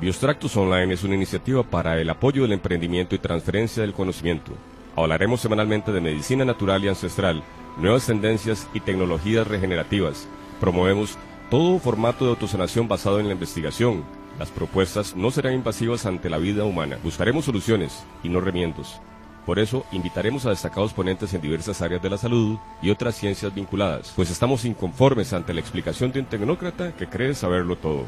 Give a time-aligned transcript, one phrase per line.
[0.00, 4.52] Biostractus Online es una iniciativa para el apoyo del emprendimiento y transferencia del conocimiento.
[4.94, 7.42] Hablaremos semanalmente de medicina natural y ancestral,
[7.78, 10.28] nuevas tendencias y tecnologías regenerativas.
[10.60, 11.18] Promovemos
[11.50, 14.04] todo formato de autosanación basado en la investigación.
[14.38, 16.98] Las propuestas no serán invasivas ante la vida humana.
[17.02, 19.00] Buscaremos soluciones y no remiendos.
[19.46, 23.52] Por eso, invitaremos a destacados ponentes en diversas áreas de la salud y otras ciencias
[23.52, 28.04] vinculadas, pues estamos inconformes ante la explicación de un tecnócrata que cree saberlo todo.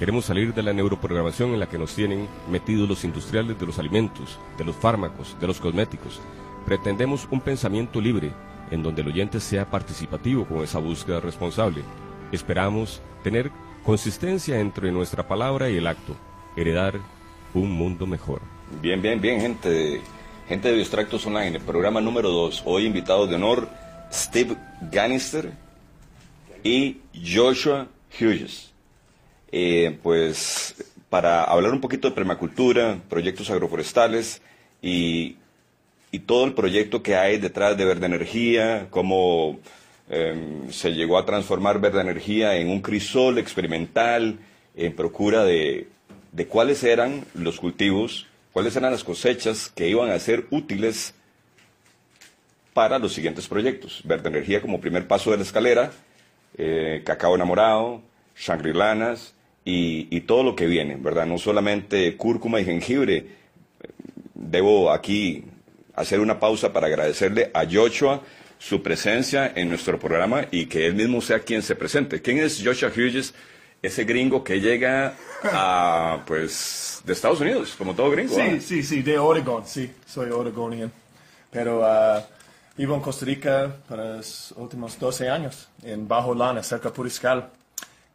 [0.00, 3.78] Queremos salir de la neuroprogramación en la que nos tienen metidos los industriales de los
[3.78, 6.22] alimentos, de los fármacos, de los cosméticos.
[6.64, 8.32] Pretendemos un pensamiento libre,
[8.70, 11.82] en donde el oyente sea participativo con esa búsqueda responsable.
[12.32, 13.50] Esperamos tener
[13.84, 16.16] consistencia entre nuestra palabra y el acto,
[16.56, 16.94] heredar
[17.52, 18.40] un mundo mejor.
[18.80, 20.00] Bien, bien, bien, gente,
[20.48, 22.62] gente de Biostractos Online, el programa número 2.
[22.64, 23.68] Hoy invitados de honor
[24.10, 24.56] Steve
[24.90, 25.52] Gannister
[26.64, 27.86] y Joshua
[28.18, 28.69] Hughes.
[29.52, 30.74] Eh, pues
[31.08, 34.42] para hablar un poquito de permacultura, proyectos agroforestales
[34.80, 35.36] y,
[36.12, 39.58] y todo el proyecto que hay detrás de Verde Energía, cómo
[40.08, 44.38] em, se llegó a transformar Verde Energía en un crisol experimental
[44.76, 45.88] en procura de,
[46.30, 51.14] de cuáles eran los cultivos, cuáles eran las cosechas que iban a ser útiles
[52.72, 54.02] para los siguientes proyectos.
[54.04, 55.90] Verde Energía como primer paso de la escalera,
[56.56, 58.00] eh, Cacao Enamorado,
[58.36, 61.26] Shangri-Lanas, y, todo lo que viene, ¿verdad?
[61.26, 63.26] No solamente cúrcuma y jengibre.
[64.34, 65.44] Debo aquí
[65.94, 68.22] hacer una pausa para agradecerle a Joshua
[68.58, 72.20] su presencia en nuestro programa y que él mismo sea quien se presente.
[72.20, 73.34] ¿Quién es Joshua Hughes?
[73.82, 78.34] Ese gringo que llega a, pues, de Estados Unidos, como todo gringo.
[78.34, 80.92] Sí, sí, sí, de Oregon, sí, soy oregonian.
[81.50, 82.20] Pero uh,
[82.76, 87.50] vivo en Costa Rica para los últimos 12 años, en Bajo Lana, cerca de Puriscal.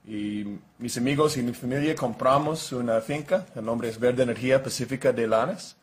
[0.08, 5.12] Y mis amigos y mi familia compramos una finca, el nombre es Verde Energía Pacífica
[5.12, 5.76] de Lanes,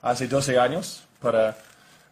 [0.00, 1.56] hace 12 años para,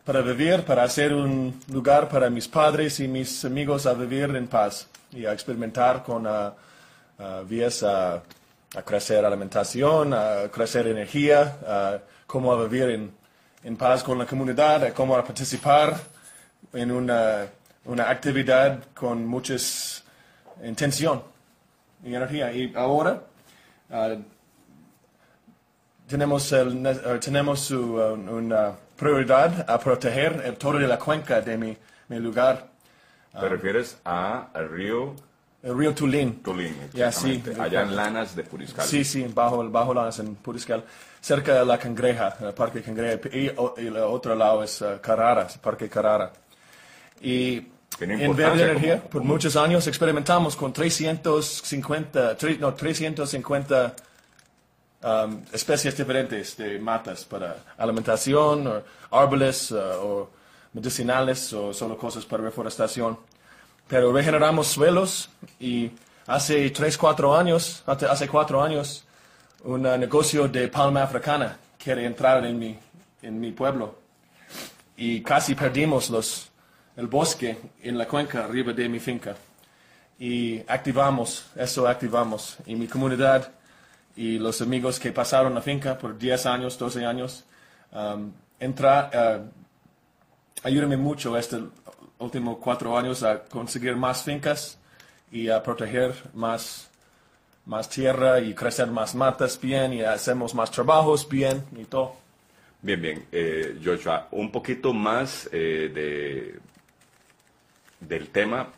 [0.05, 4.47] para vivir, para hacer un lugar para mis padres y mis amigos a vivir en
[4.47, 6.53] paz y a experimentar con uh,
[7.19, 8.22] uh, vías a,
[8.77, 13.10] a, crecer alimentación, a crecer energía, a cómo vivir en,
[13.65, 16.00] en paz con la comunidad, a cómo a participar
[16.72, 17.49] en una,
[17.87, 19.56] una actividad con mucha
[20.62, 21.29] intención
[22.05, 22.53] y energía.
[22.53, 23.22] Y ahora
[23.91, 24.22] uh,
[26.06, 31.56] tenemos, el, uh, tenemos uh, una prioridad a proteger el todo de la cuenca de
[31.56, 31.77] mi,
[32.09, 32.69] mi lugar.
[33.39, 35.15] ¿Te refieres a, al río?
[35.62, 36.43] El río Tulín.
[36.43, 37.43] Tulín, Ya, sí.
[37.59, 38.84] Allá en Lanas de Puriscal.
[38.87, 40.83] Sí, sí, bajo, bajo Lanas en Puriscal,
[41.21, 43.21] cerca de la Cangreja, el Parque Cangreja.
[43.33, 43.50] Y,
[43.83, 46.33] y el otro lado es Carrara, el Parque Carrara.
[47.21, 47.69] Y
[48.00, 53.94] en Verde Energía, por muchos años experimentamos con 350, no, 350
[55.03, 60.31] um, especies diferentes de matas para alimentación, o árboles, uh, o
[60.72, 63.19] medicinales, o solo cosas para reforestación.
[63.87, 65.28] Pero regeneramos suelos
[65.59, 65.91] y
[66.27, 69.05] hace 3, 4 años, hace 4 años,
[69.65, 72.78] un negocio de palma africana quiere entrar en mi,
[73.21, 73.97] en mi pueblo.
[74.97, 76.50] Y casi perdimos los
[77.00, 79.34] el bosque en la cuenca arriba de mi finca.
[80.19, 82.59] Y activamos, eso activamos.
[82.66, 83.50] Y mi comunidad
[84.16, 87.44] y los amigos que pasaron la finca por 10 años, 12 años,
[87.93, 91.62] um, entra, uh, ayúdame mucho estos
[92.19, 94.78] últimos cuatro años a conseguir más fincas
[95.33, 96.91] y a proteger más,
[97.65, 102.16] más tierra y crecer más matas bien y hacemos más trabajos bien y todo.
[102.83, 103.27] Bien, bien.
[103.33, 106.60] Eh, Joshua, un poquito más eh, de
[108.00, 108.69] del tema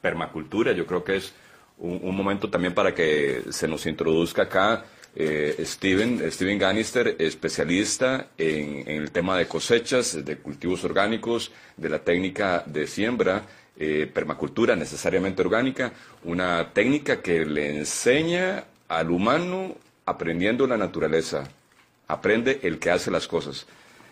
[0.00, 0.72] permacultura.
[0.72, 1.32] Yo creo que es
[1.78, 4.84] un, momento también para que se nos introduzca acá
[5.14, 11.98] eh, Steven, Steven Gannister, especialista en, el tema de cosechas, de cultivos orgánicos, de la
[11.98, 13.42] técnica de siembra,
[13.76, 15.92] eh, permacultura necesariamente orgánica,
[16.24, 21.44] una técnica que le enseña al humano aprendiendo la naturaleza,
[22.06, 23.66] aprende el que hace las cosas.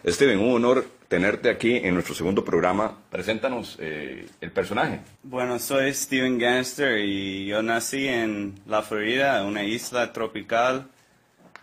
[0.06, 2.96] Steven, un honor tenerte aquí en nuestro segundo programa.
[3.10, 5.00] Preséntanos eh, el personaje.
[5.24, 10.86] Bueno, soy Steven Ganster y yo nací en la Florida, una isla tropical,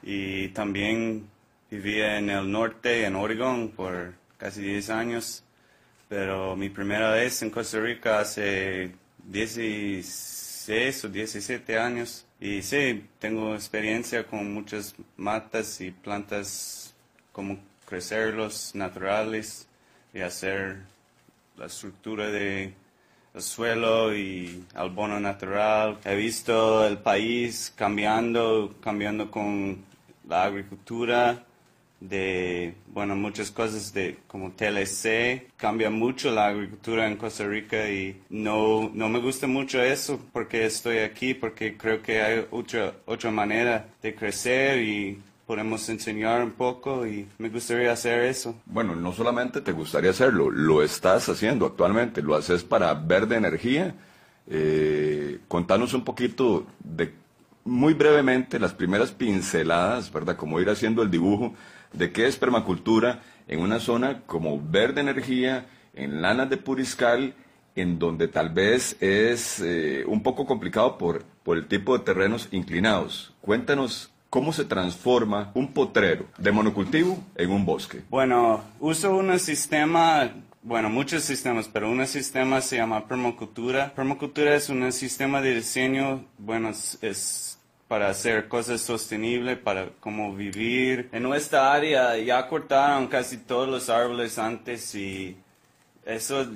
[0.04, 1.30] y también
[1.72, 5.44] vivía en el norte, en Oregon, por casi 10 años.
[6.10, 8.92] Pero mi primera vez en Costa Rica hace
[9.24, 12.26] 16 o 17 años.
[12.42, 16.94] Y sí, tengo experiencia con muchas matas y plantas
[17.32, 17.58] como
[17.88, 19.68] crecerlos naturales
[20.14, 20.78] y hacer
[21.56, 22.74] la estructura de
[23.34, 25.98] el suelo y abono natural.
[26.04, 29.86] He visto el país cambiando, cambiando con
[30.28, 31.44] la agricultura
[32.00, 35.52] de, bueno, muchas cosas de como TLC.
[35.56, 40.66] Cambia mucho la agricultura en Costa Rica y no, no me gusta mucho eso porque
[40.66, 46.52] estoy aquí, porque creo que hay otra, otra manera de crecer y podemos enseñar un
[46.52, 48.62] poco y me gustaría hacer eso.
[48.66, 53.96] Bueno, no solamente te gustaría hacerlo, lo estás haciendo actualmente, lo haces para Verde Energía.
[54.46, 57.14] Eh, contanos un poquito de,
[57.64, 60.36] muy brevemente, las primeras pinceladas, ¿verdad?
[60.36, 61.54] Como ir haciendo el dibujo
[61.94, 67.36] de qué es permacultura en una zona como Verde Energía, en Lanas de Puriscal,
[67.76, 72.50] en donde tal vez es eh, un poco complicado por, por el tipo de terrenos
[72.52, 73.34] inclinados.
[73.40, 78.02] Cuéntanos ¿Cómo se transforma un potrero de monocultivo en un bosque?
[78.10, 80.30] Bueno, uso un sistema,
[80.62, 83.94] bueno, muchos sistemas, pero un sistema se llama permacultura.
[83.96, 87.58] Permacultura es un sistema de diseño, bueno, es,
[87.88, 91.08] para hacer cosas sostenibles, para cómo vivir.
[91.14, 95.38] En nuestra área ya cortaron casi todos los árboles antes y
[96.06, 96.48] eso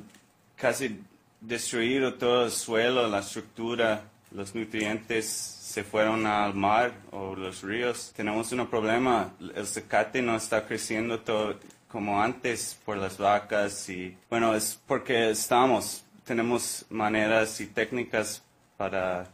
[0.58, 1.00] casi
[1.40, 8.12] destruido todo el suelo, la estructura, los nutrientes se fueron al mar o los ríos.
[8.14, 11.56] Tenemos un problema, el zacate no está creciendo todo
[11.88, 18.44] como antes por las vacas y bueno, es porque estamos, tenemos maneras y técnicas
[18.76, 19.28] para,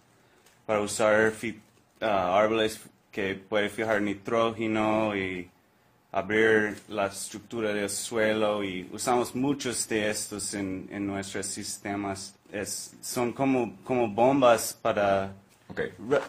[0.68, 1.34] para usar
[2.02, 2.82] ah, árboles
[3.12, 5.50] que pueden fijar nitrógeno y
[6.12, 12.36] abrir la estructura del suelo y usamos muchos de estos en, en nuestros sistemas.
[13.02, 15.34] Son como, como bombas para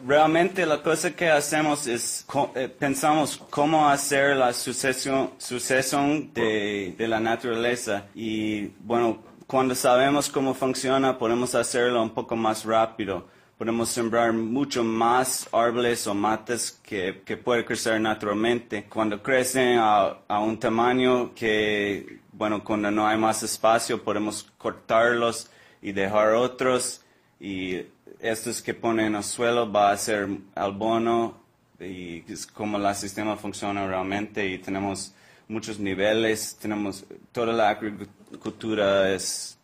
[0.06, 7.08] realmente la cosa que hacemos es eh, pensamos cómo hacer la sucesión, sucesión de, de,
[7.08, 13.26] la naturaleza y bueno, cuando sabemos cómo funciona podemos hacerlo un poco más rápido.
[13.56, 18.84] Podemos sembrar mucho más árboles o matas que, que pueden crecer naturalmente.
[18.84, 25.50] Cuando crecen a, a un tamaño que, bueno, cuando no hay más espacio podemos cortarlos
[25.82, 27.02] y dejar otros
[27.40, 27.82] y
[28.20, 31.40] estos que ponen al suelo va a ser abono
[31.80, 35.14] y es como el sistema funciona realmente y tenemos
[35.46, 39.58] muchos niveles, tenemos toda la agricultura es,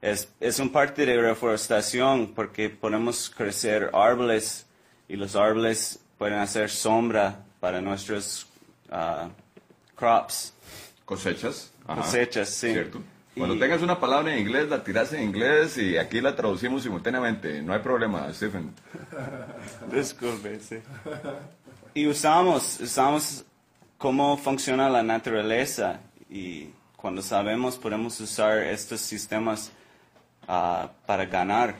[0.00, 4.66] es, es un parte de reforestación porque podemos crecer árboles
[5.08, 8.46] y los árboles pueden hacer sombra para nuestros
[8.90, 9.28] uh,
[9.94, 10.54] crops.
[11.04, 11.72] Cosechas.
[11.86, 12.72] Cosechas, sí.
[12.72, 13.02] Cierto.
[13.38, 17.62] Cuando tengas una palabra en inglés, la tiras en inglés y aquí la traducimos simultáneamente.
[17.62, 18.72] No hay problema, Stephen.
[19.92, 20.78] Disculpe, sí.
[21.94, 23.44] Y usamos, usamos
[23.96, 29.72] cómo funciona la naturaleza y cuando sabemos podemos usar estos sistemas
[30.46, 31.76] ah, para ganar.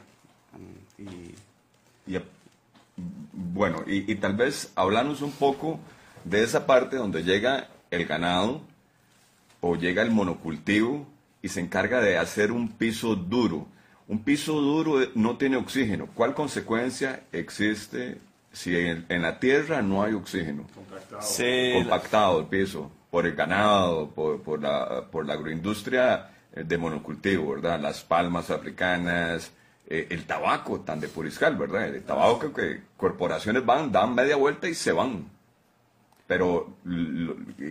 [0.99, 2.19] Y...
[3.33, 5.79] bueno, y, y tal vez hablarnos un poco
[6.25, 8.61] de esa parte donde llega el ganado
[9.61, 11.07] o llega el monocultivo
[11.43, 13.67] y se encarga de hacer un piso duro.
[14.07, 16.09] Un piso duro no tiene oxígeno.
[16.15, 18.19] ¿Cuál consecuencia existe
[18.53, 20.67] si en, la tierra no hay oxígeno?
[20.75, 21.23] Compactado.
[21.75, 27.81] Compactado el piso por el ganado, por, la, por la agroindustria eh, de monocultivo, ¿verdad?
[27.81, 29.53] Las palmas africanas,
[29.87, 31.89] eh, el tabaco tan de puriscal, ¿verdad?
[31.89, 35.27] El tabaco que, corporaciones van, dan media vuelta y se van.
[36.27, 36.77] Pero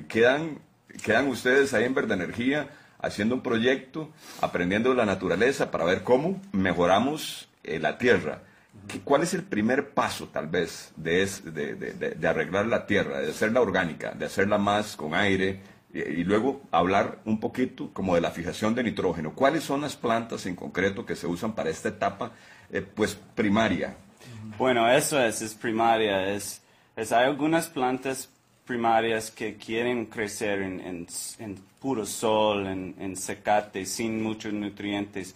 [0.07, 0.59] quedan,
[1.03, 2.69] quedan ustedes ahí en Verde Energía
[2.99, 4.11] haciendo un proyecto,
[4.41, 8.41] aprendiendo de la naturaleza para ver cómo mejoramos eh, la tierra.
[9.03, 14.11] ¿Cuál es el primer paso, tal vez, de, de, arreglar la tierra, de hacerla orgánica,
[14.11, 15.59] de hacerla más con aire
[15.93, 19.33] y, luego hablar un poquito como de la fijación de nitrógeno?
[19.33, 22.31] ¿Cuáles son las plantas en concreto que se usan para esta etapa,
[22.71, 23.97] eh, pues, primaria?
[24.57, 26.29] Bueno, eso es, es primaria.
[26.29, 26.61] Es,
[26.95, 28.29] es, hay algunas plantas
[28.67, 31.07] primarias que quieren crecer en,
[31.39, 35.35] en, puro sol, en, en, secate, sin muchos nutrientes.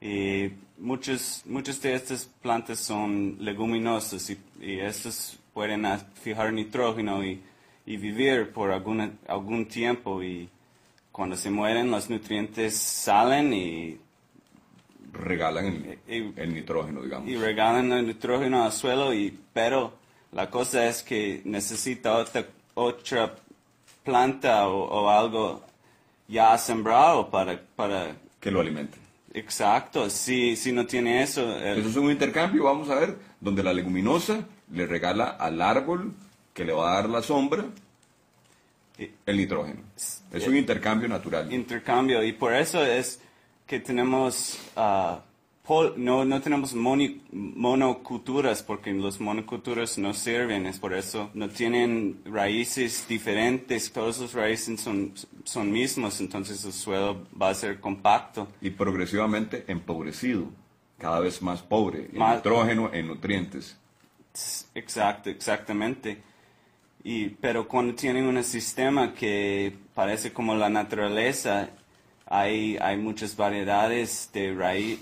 [0.00, 5.84] Y muchos, muchas de estas plantas son leguminosas y, y estas pueden
[6.22, 7.42] fijar nitrógeno y,
[7.84, 10.48] y vivir por alguna, algún tiempo y
[11.10, 13.98] cuando se mueren los nutrientes salen y
[15.12, 17.28] regalan el, el, nitrógeno, digamos.
[17.28, 19.94] Y regalan el nitrógeno al suelo, y, pero
[20.32, 22.46] la cosa es que necesita otra
[22.78, 23.34] otra
[24.04, 25.62] planta o, algo
[26.28, 28.16] ya sembrado para, para...
[28.40, 28.96] Que lo alimente.
[29.34, 31.58] Exacto, si, si no tiene eso...
[31.58, 36.14] Eso es un intercambio, vamos a ver, donde la leguminosa le regala al árbol
[36.54, 37.66] que le va a dar la sombra
[39.26, 39.80] el nitrógeno.
[40.32, 41.52] Es un intercambio natural.
[41.52, 43.20] Intercambio, y por eso es
[43.66, 45.18] que tenemos uh,
[45.96, 53.06] no, no tenemos monoculturas porque los monoculturas no sirven, es por eso no tienen raíces
[53.06, 55.12] diferentes, todos los raíces son,
[55.44, 58.48] son mismos, entonces el suelo va a ser compacto.
[58.60, 60.46] Y progresivamente empobrecido,
[60.96, 63.76] cada vez más pobre en nitrógeno, en nutrientes.
[64.74, 66.22] Exacto, exactamente.
[67.04, 71.70] Y, pero cuando tienen un sistema que parece como la naturaleza,
[72.26, 75.00] hay, hay muchas variedades de raíz,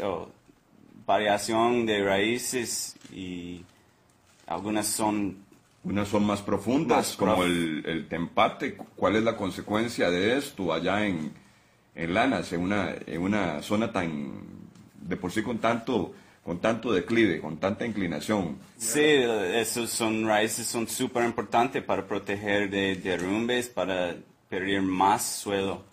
[1.06, 3.64] variación de raíces y
[4.46, 5.44] algunas son...
[5.84, 8.76] Unas son más profundas, como el, el, tempate.
[8.96, 11.32] ¿Cuál es la consecuencia de esto allá en,
[11.94, 14.32] en Lanas, en una, en una zona tan,
[15.00, 18.58] de por sí con tanto, con tanto declive, con tanta inclinación?
[18.76, 24.16] Sí, esos son raíces son súper importantes para proteger de derrumbes, para
[24.48, 25.84] perder más suelo.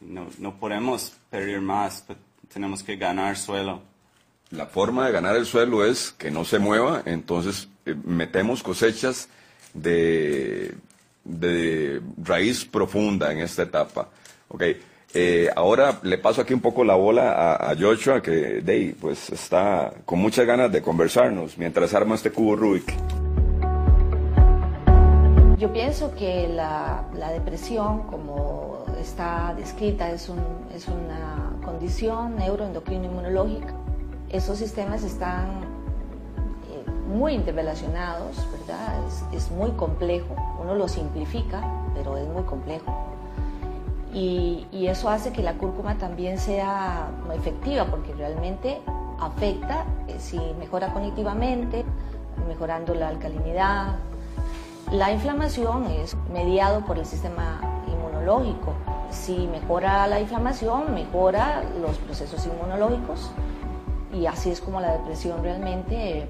[0.00, 2.04] No, no podemos perder más,
[2.52, 3.80] tenemos que ganar suelo
[4.50, 9.28] la forma de ganar el suelo es que no se mueva, entonces eh, metemos cosechas
[9.74, 10.74] de,
[12.22, 14.08] raíz profunda en esta etapa.
[14.48, 14.80] Okay.
[15.12, 19.92] Eh, ahora le paso aquí un poco la bola a, Joshua, que Day, pues está
[20.04, 22.94] con muchas ganas de conversarnos mientras arma este cubo Rubik.
[25.58, 30.38] Yo pienso que la, la depresión, como está descrita, es, un,
[30.74, 33.74] es una condición neuroendocrino inmunológica
[34.30, 35.46] esos sistemas están
[36.70, 38.98] eh, muy interrelacionados, ¿verdad?
[39.32, 40.34] Es, muy complejo.
[40.60, 41.62] Uno lo simplifica,
[41.94, 42.92] pero es muy complejo.
[44.12, 48.80] Y, eso hace que la cúrcuma también sea efectiva, porque realmente
[49.20, 51.84] afecta, eh, si mejora cognitivamente,
[52.46, 53.96] mejorando la alcalinidad.
[54.92, 58.74] La inflamación es mediado por el sistema inmunológico.
[59.10, 63.32] Si mejora la inflamación, mejora los procesos inmunológicos
[64.16, 66.26] y así es como la depresión realmente,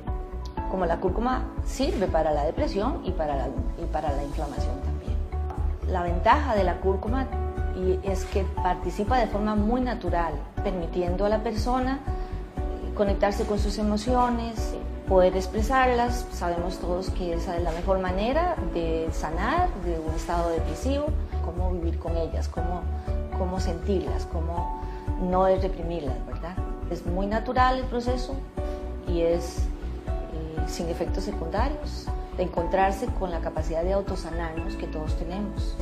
[0.70, 3.48] como la cúrcuma sirve para la depresión y para la,
[3.80, 5.16] y para la inflamación también.
[5.88, 7.26] La ventaja de la cúrcuma
[8.02, 10.32] es que participa de forma muy natural,
[10.64, 12.00] permitiendo a la persona
[12.96, 14.74] conectarse con sus emociones,
[15.08, 16.26] poder expresarlas.
[16.32, 21.06] Sabemos todos que esa es la mejor manera de sanar de un estado depresivo,
[21.44, 22.80] cómo vivir con ellas, cómo,
[23.38, 24.82] cómo sentirlas, cómo
[25.20, 26.56] no reprimirlas, ¿verdad?
[26.90, 28.36] Es muy natural el proceso
[29.08, 29.58] y es
[30.08, 35.76] eh, sin efectos secundarios, de encontrarse con la capacidad de autosanarnos que todos tenemos.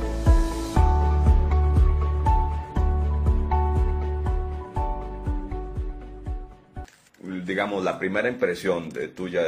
[7.45, 9.43] digamos, la primera impresión de tuya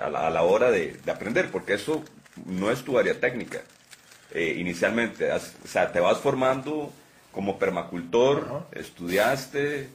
[0.00, 2.02] a, la, hora de, aprender, porque eso
[2.46, 3.60] no es tu área técnica.
[4.32, 6.92] Eh, inicialmente, o sea, te vas formando
[7.32, 9.88] como permacultor, estudiaste,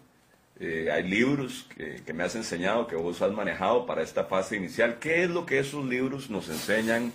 [0.60, 4.98] eh, hay libros que, me has enseñado, que vos has manejado para esta fase inicial.
[5.00, 7.12] ¿Qué es lo que esos libros nos enseñan?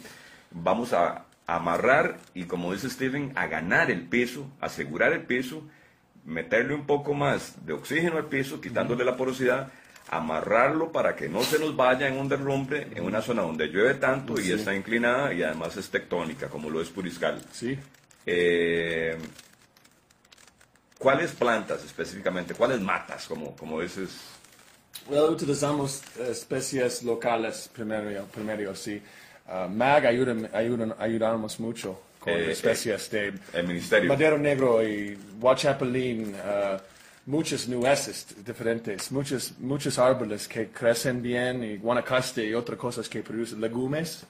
[0.50, 5.64] Vamos a, amarrar y, como dice Steven, a ganar el piso, asegurar el piso,
[6.24, 9.72] meterle un poco más de oxígeno al piso, quitándole la porosidad,
[10.08, 13.94] amarrarlo para que no se nos vaya en un derrumbe en una zona donde llueve
[13.94, 17.40] tanto y está inclinada y además es tectónica, como lo es Puriscal.
[17.52, 17.76] Sí.
[18.26, 19.16] Eh,
[21.00, 22.52] ¿Cuáles plantas específicamente?
[22.52, 24.10] ¿Cuáles matas, como, como dices?
[25.08, 29.00] Well, utilizamos especies locales primero, primero sí.
[29.48, 30.36] Uh, MAG ayuda,
[30.98, 34.10] ayudamos mucho con eh, especies de el ministerio.
[34.10, 36.76] madero negro y guachapelín, uh,
[37.24, 43.22] muchas nueces diferentes, muchos, muchos árboles que crecen bien y guanacaste y otras cosas que
[43.22, 44.26] producen legumes.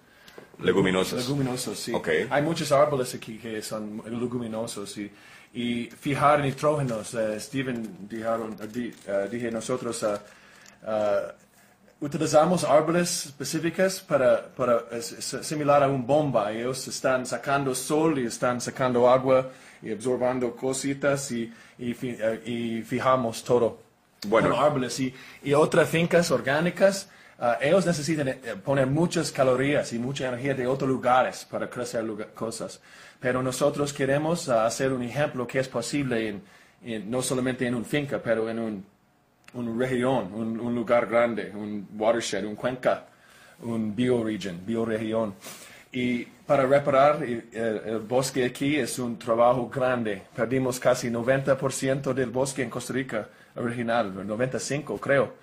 [0.60, 1.26] Leguminosos.
[1.26, 1.92] Leguminosos, sí.
[2.30, 5.10] Hay muchos árboles aquí que son leguminosos y
[5.52, 7.14] y fijar nitrógenos.
[7.14, 10.04] Eh, Steven dijeron, uh, dije nosotros,
[12.00, 16.52] utilizamos árboles específicos para, para similar a un bomba.
[16.52, 19.50] Ellos están sacando sol y están sacando agua
[19.82, 23.78] y absorbando cositas y, y, fijamos todo.
[24.26, 24.60] Bueno.
[24.60, 27.08] árboles y, y otras fincas orgánicas.
[27.60, 32.04] ellos necesitan poner muchas calorías y mucha energía de otros lugares para crecer
[32.34, 32.80] cosas.
[33.20, 36.40] Pero nosotros queremos ah, hacer un ejemplo que es posible
[36.82, 38.84] en, no solamente en un finca, pero en un,
[39.54, 43.06] un región, un, lugar grande, un watershed, un cuenca,
[43.62, 45.34] un bioregion, bioregión.
[45.92, 50.22] Y para reparar el, bosque aquí es un trabajo grande.
[50.34, 55.34] Perdimos casi 90% del bosque en Costa Rica original, 95 creo.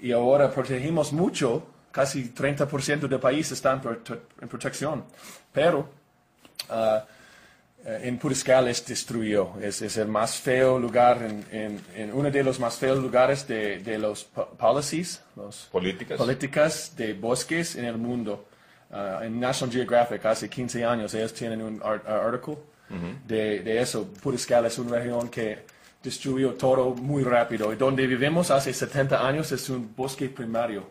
[0.00, 5.04] Y ahora protegimos mucho, casi 30% del país está en, protección.
[5.52, 5.88] Pero
[6.68, 7.02] uh, eh,
[7.84, 9.52] en Puriscal es destruyó.
[9.60, 13.78] Es, es, el más feo lugar, en, en, uno de los más feos lugares de,
[13.80, 16.16] de los policies, los políticas.
[16.16, 18.46] políticas de bosques en el mundo.
[18.90, 22.62] Uh, en National Geographic hace 15 años ellos tienen un artículo
[23.26, 24.08] de, de, eso.
[24.22, 25.64] Puriscal es una región que
[26.02, 27.72] destruyó todo muy rápido.
[27.72, 30.88] Y donde vivimos hace 70 años es un bosque primario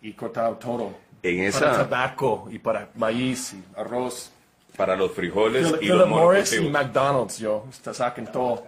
[0.00, 0.94] y cortado todo.
[1.22, 1.60] En esa...
[1.60, 4.32] Para tabaco y para maíz y arroz
[4.76, 8.64] para los frijoles y Philip Morris y McDonald's, yo, saquen todo.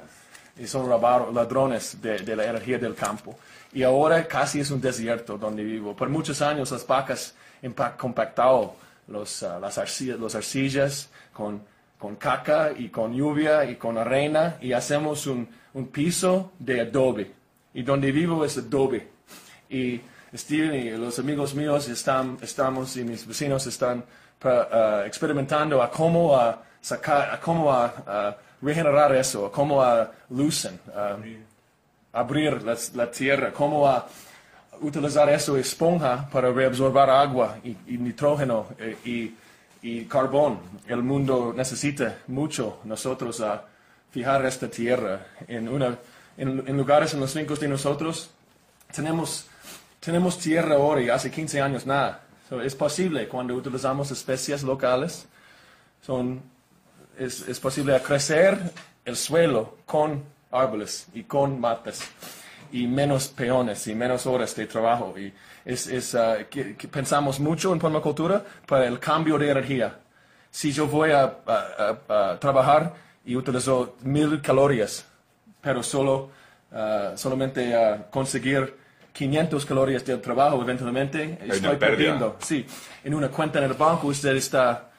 [0.59, 3.37] Y son ladrones de, la energía del campo.
[3.73, 5.97] Y ahora casi es un desierto donde vivo.
[5.97, 8.77] Por muchos años las vacas han compactado
[9.09, 11.63] los, uh, las arcillas, los arcillas con,
[11.99, 17.33] con caca y con lluvia y con arena y hacemos un, un piso de adobe.
[17.73, 19.09] Y donde vivo es adobe.
[19.69, 20.01] Y
[20.33, 24.05] Steven y los amigos míos están, estamos y mis vecinos están
[24.45, 30.79] uh, experimentando a cómo a sacar, a cómo a, regenerar eso, a cómo a lucen,
[32.13, 34.07] abrir la, tierra, cómo a
[34.81, 39.35] utilizar eso esponja para reabsorber agua y, nitrógeno eh, y,
[39.83, 40.61] y, carbón.
[40.87, 43.65] El mundo necesita mucho nosotros a
[44.11, 45.67] fijar esta tierra en,
[46.77, 48.31] lugares en los vincos de nosotros.
[48.95, 49.47] Tenemos,
[50.01, 55.27] tenemos tierra ahora y hace 15 años nada es posible cuando utilizamos especies locales,
[56.03, 56.43] son,
[57.19, 58.59] es, es, posible crecer
[59.05, 60.23] el suelo con
[60.53, 62.03] árboles y con matas
[62.71, 65.15] y menos peones y menos horas de trabajo.
[65.19, 65.33] Y
[65.65, 69.99] es, es uh, que, pensamos mucho en permacultura para el cambio de energía.
[70.51, 75.07] Si yo voy a, a, trabajar y utilizo mil calorías,
[75.61, 76.31] pero solo,
[76.73, 78.84] uh, solamente a conseguir
[79.15, 82.37] 500 calorías del trabajo, eventualmente estoy perdiendo.
[82.41, 82.67] Sí,
[83.05, 84.91] en una cuenta en el banco usted está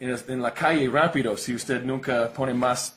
[0.00, 2.96] en, la calle rápido si usted nunca pone más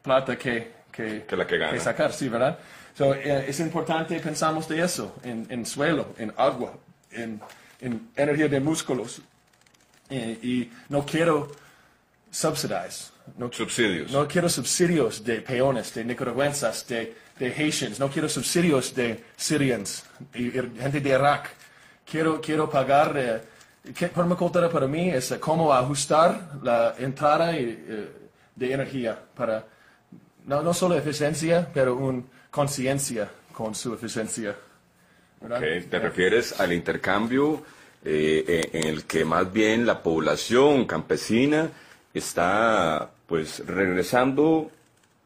[0.00, 1.80] plata que, que, que, la que, gana.
[1.80, 2.56] sacar, sí, ¿verdad?
[2.96, 6.78] So, eh, es importante pensamos de eso, en, en suelo, en agua,
[7.10, 7.40] en,
[7.80, 9.20] en energía de músculos.
[10.08, 11.50] Eh, y no quiero
[12.30, 13.10] subsidize.
[13.36, 14.12] No, subsidios.
[14.12, 20.04] No quiero subsidios de peones, de nicaragüenses, de de Haitians, no quiero subsidios de Syrians
[20.34, 21.50] y, gente de Irak.
[22.10, 28.08] Quiero, quiero pagar, eh, permacultura para mí es eh, cómo ajustar la entrada eh,
[28.54, 29.64] de energía para
[30.46, 34.54] no, no solo eficiencia, pero una conciencia con su eficiencia.
[35.40, 37.62] ¿Te refieres al intercambio
[38.08, 41.68] eh, en el que más bien la población campesina
[42.14, 44.70] está pues regresando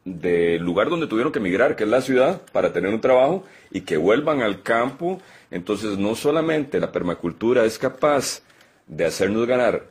[0.04, 3.82] del lugar donde tuvieron que emigrar, que es la ciudad, para tener un trabajo y
[3.82, 5.20] que vuelvan al campo.
[5.50, 8.42] Entonces, no solamente la permacultura es capaz
[8.86, 9.86] de hacernos ganar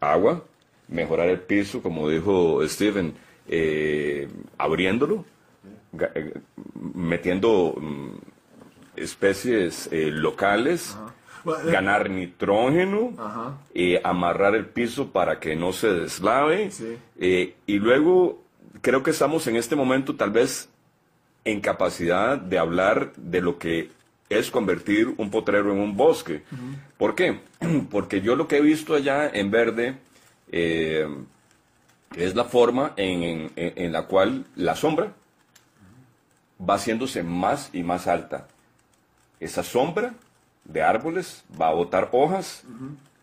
[0.00, 0.44] agua,
[0.88, 3.14] mejorar el piso, como dijo Steven,
[3.48, 5.24] eh, abriéndolo,
[6.14, 6.34] eh,
[6.94, 8.10] metiendo mm,
[8.96, 10.96] especies eh, locales,
[11.44, 13.14] ganar nitrógeno,
[14.04, 16.70] amarrar el piso para que no se deslave,
[17.18, 18.41] y luego
[18.80, 20.68] creo que estamos en este momento tal vez
[21.44, 23.90] en capacidad de hablar de lo que
[24.28, 26.42] es convertir un potrero en un bosque.
[26.96, 27.40] ¿Por qué?
[27.90, 29.98] Porque yo lo que he visto allá en verde
[30.50, 31.06] eh,
[32.16, 35.12] es la forma en, la cual la sombra
[36.58, 38.48] va haciéndose más y más alta.
[39.40, 40.14] Esa sombra
[40.64, 42.64] de árboles va a botar hojas,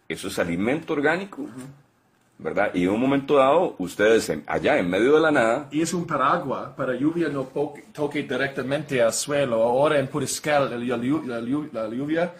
[0.10, 1.48] eso es alimento orgánico,
[2.40, 2.72] ¿verdad?
[2.74, 5.68] Y en un momento dado, ustedes allá en medio de la nada...
[5.72, 7.44] Y es un paraguas para lluvia no
[7.94, 9.62] toque directamente al suelo.
[9.62, 12.34] Ahora en Puriscal la, lluvia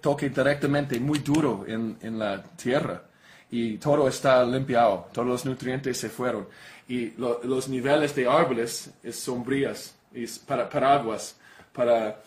[0.00, 3.02] toque directamente muy duro en, en, la tierra
[3.50, 6.46] y todo está limpiado, todos los nutrientes se fueron.
[6.88, 11.36] Y los niveles de árboles es sombrías, es para paraguas,
[11.72, 12.20] para,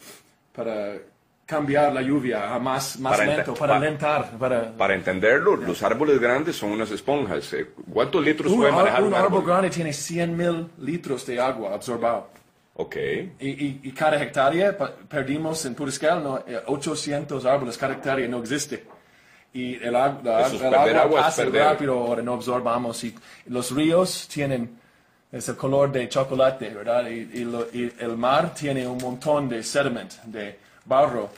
[0.53, 0.95] para
[1.53, 4.31] cambiar la lluvia a más, más para lento, para alentar.
[4.39, 7.53] Para, para entenderlo, los árboles grandes son unas esponjas.
[7.53, 9.45] Eh, ¿Cuántos litros puede manejar un, árbol?
[9.45, 12.29] grande tiene 100 mil litros de agua absorbado.
[12.75, 12.95] Ok.
[13.39, 14.75] Y, y, cada hectárea
[15.07, 18.85] perdimos en Puriscal no, 800 eh, árboles, cada hectárea no existe.
[19.53, 20.41] Y el, agua
[21.21, 23.03] pasa rápido, ahora no absorbamos.
[23.03, 23.13] Y
[23.45, 24.75] los ríos tienen
[25.31, 27.07] ese color de chocolate, ¿verdad?
[27.09, 31.29] Y, y el mar tiene un montón de sediment, de barro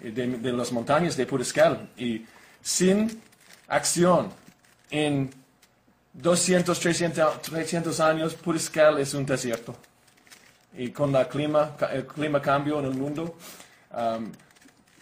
[0.00, 1.90] eh, de, de las montañas de Puriscal.
[1.96, 2.24] Y
[2.60, 3.20] sin
[3.68, 4.30] acción
[4.90, 5.30] en
[6.14, 9.76] 200, 300, 300 años, Puriscal es un desierto.
[10.76, 13.36] Y con la clima, el clima cambio en el mundo,
[13.92, 14.30] um,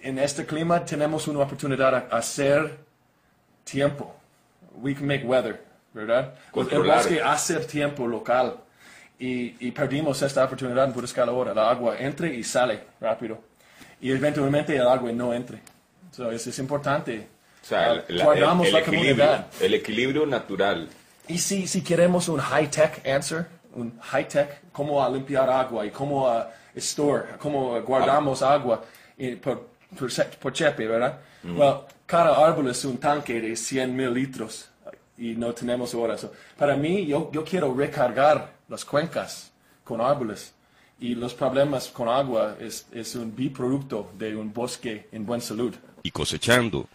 [0.00, 2.78] en este clima tenemos una oportunidad a hacer
[3.64, 4.14] tiempo.
[4.74, 5.66] We can make weather.
[5.96, 6.35] ¿verdad?
[6.70, 8.56] El bosque hace tiempo local
[9.18, 11.52] y, perdimos esta oportunidad en buscar ahora.
[11.52, 13.38] El agua entre y sale rápido
[14.00, 15.61] y eventualmente el agua no entre.
[16.11, 17.28] So, eso es importante.
[17.62, 19.46] O sea, ah, guardamos la comunidad.
[19.61, 20.88] El equilibrio natural.
[21.28, 26.32] Y si, si queremos un high-tech answer, un high-tech, cómo limpiar agua y cómo
[26.74, 28.85] store, cómo guardamos agua
[29.42, 29.68] por,
[30.40, 31.18] por, chepe, ¿verdad?
[32.06, 34.70] cada árbol es un tanque de 100 mil litros
[35.18, 36.32] y no tenemos ahora eso.
[36.56, 39.50] Para mí, yo, yo quiero recargar las cuencas
[39.82, 40.52] con árboles
[40.98, 45.74] y los problemas con agua es, es un biproducto de un bosque en buena salud.
[46.02, 46.88] Y cosechando,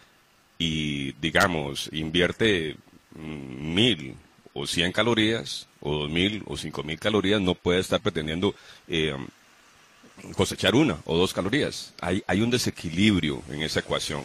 [0.58, 2.76] y digamos, invierte
[3.16, 4.16] mm, mil
[4.54, 8.56] o cien calorías, o dos mil o cinco mil calorías, no puede estar pretendiendo
[8.88, 9.16] eh,
[10.36, 11.94] cosechar una o dos calorías.
[12.02, 14.24] Hay, hay un desequilibrio en esa ecuación.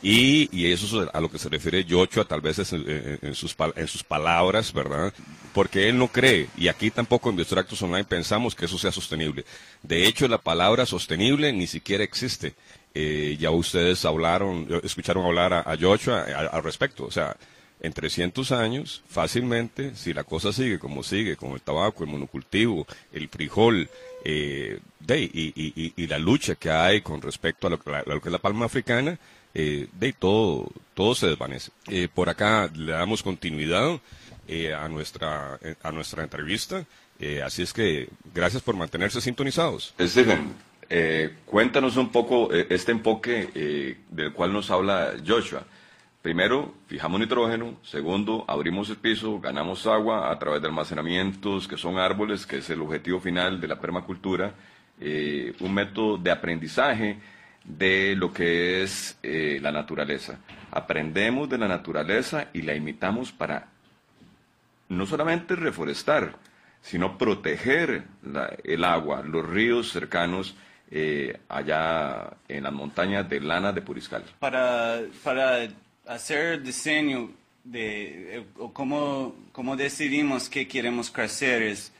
[0.00, 3.88] Y, y, eso es a lo que se refiere Yocho, tal vez en, sus, en
[3.88, 5.12] sus palabras, ¿verdad?
[5.52, 9.44] Porque él no cree, y aquí tampoco en Biostractos Online pensamos que eso sea sostenible.
[9.82, 12.54] De hecho, la palabra sostenible ni siquiera existe.
[12.94, 17.04] Eh, ya ustedes hablaron, escucharon hablar a, a Joshua al respecto.
[17.04, 17.36] O sea,
[17.80, 22.86] en 300 años, fácilmente, si la cosa sigue como sigue, con el tabaco, el monocultivo,
[23.12, 23.88] el frijol,
[24.24, 28.32] eh, de, y, y, y, la lucha que hay con respecto a lo, que es
[28.32, 29.18] la palma africana,
[29.60, 31.72] eh, de todo, todo se desvanece.
[31.88, 33.98] Eh, por acá le damos continuidad
[34.46, 36.86] eh, a, nuestra, a nuestra entrevista,
[37.44, 39.96] así es que gracias por mantenerse sintonizados.
[40.00, 40.54] Stephen,
[41.44, 45.64] cuéntanos un poco este enfoque del cual nos habla Joshua.
[46.22, 47.78] Primero, fijamos nitrógeno.
[47.82, 52.70] Segundo, abrimos el piso, ganamos agua a través de almacenamientos, que son árboles, que es
[52.70, 54.54] el objetivo final de la permacultura.
[55.00, 57.18] un método de aprendizaje
[57.68, 60.38] de lo que es eh, la naturaleza.
[60.70, 63.68] Aprendemos de la naturaleza y la imitamos para
[64.88, 66.36] no solamente reforestar,
[66.80, 68.04] sino proteger
[68.64, 70.56] el agua, los ríos cercanos
[70.90, 74.24] eh, allá en las montañas de Lana de Puriscal.
[74.38, 75.68] Para, para
[76.06, 77.30] hacer diseño
[77.64, 81.92] de eh, cómo, cómo, decidimos qué queremos crecer, es,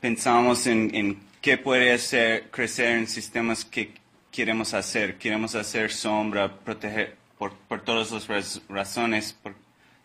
[0.00, 3.99] pensamos en, en qué puede ser crecer en sistemas que
[4.30, 5.18] queremos hacer.
[5.18, 9.36] Queremos hacer sombra, proteger por, por todas las razones,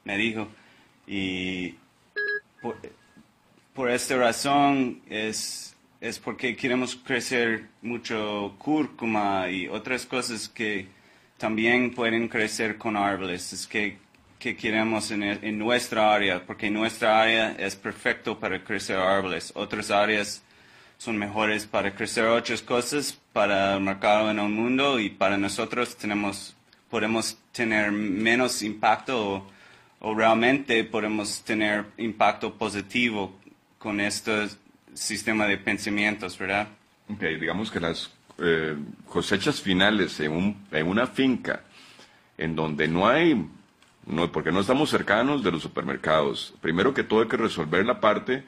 [0.03, 0.47] me dijo.
[1.07, 1.75] Y
[3.73, 10.87] por, esta razón es, es porque queremos crecer mucho cúrcuma y otras cosas que
[11.37, 13.51] también pueden crecer con árboles.
[13.53, 13.97] Es que,
[14.39, 19.51] que queremos en, en nuestra área, porque nuestra área es perfecto para crecer árboles.
[19.55, 20.44] Otras áreas
[21.05, 25.95] son mejores para crecer otras cosas para el mercado en el mundo y para nosotros
[25.95, 26.55] tenemos,
[26.89, 29.45] podemos tener menos impacto
[29.99, 33.37] o, realmente podemos tener impacto positivo
[33.77, 34.47] con este
[34.95, 36.69] sistema de pensamientos, ¿verdad?
[37.07, 38.75] Ok, digamos que las eh,
[39.07, 41.61] cosechas finales en, un, en una finca
[42.35, 43.47] en donde no hay,
[44.07, 47.99] no, porque no estamos cercanos de los supermercados, primero que todo hay que resolver la
[47.99, 48.43] parte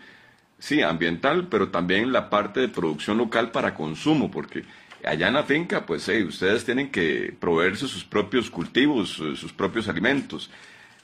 [0.59, 4.63] sí, ambiental, pero también la parte de producción local para consumo, porque
[5.03, 9.87] allá en la finca, pues ustedes tienen que proveerse sus propios cultivos, eh, sus propios
[9.87, 10.49] alimentos.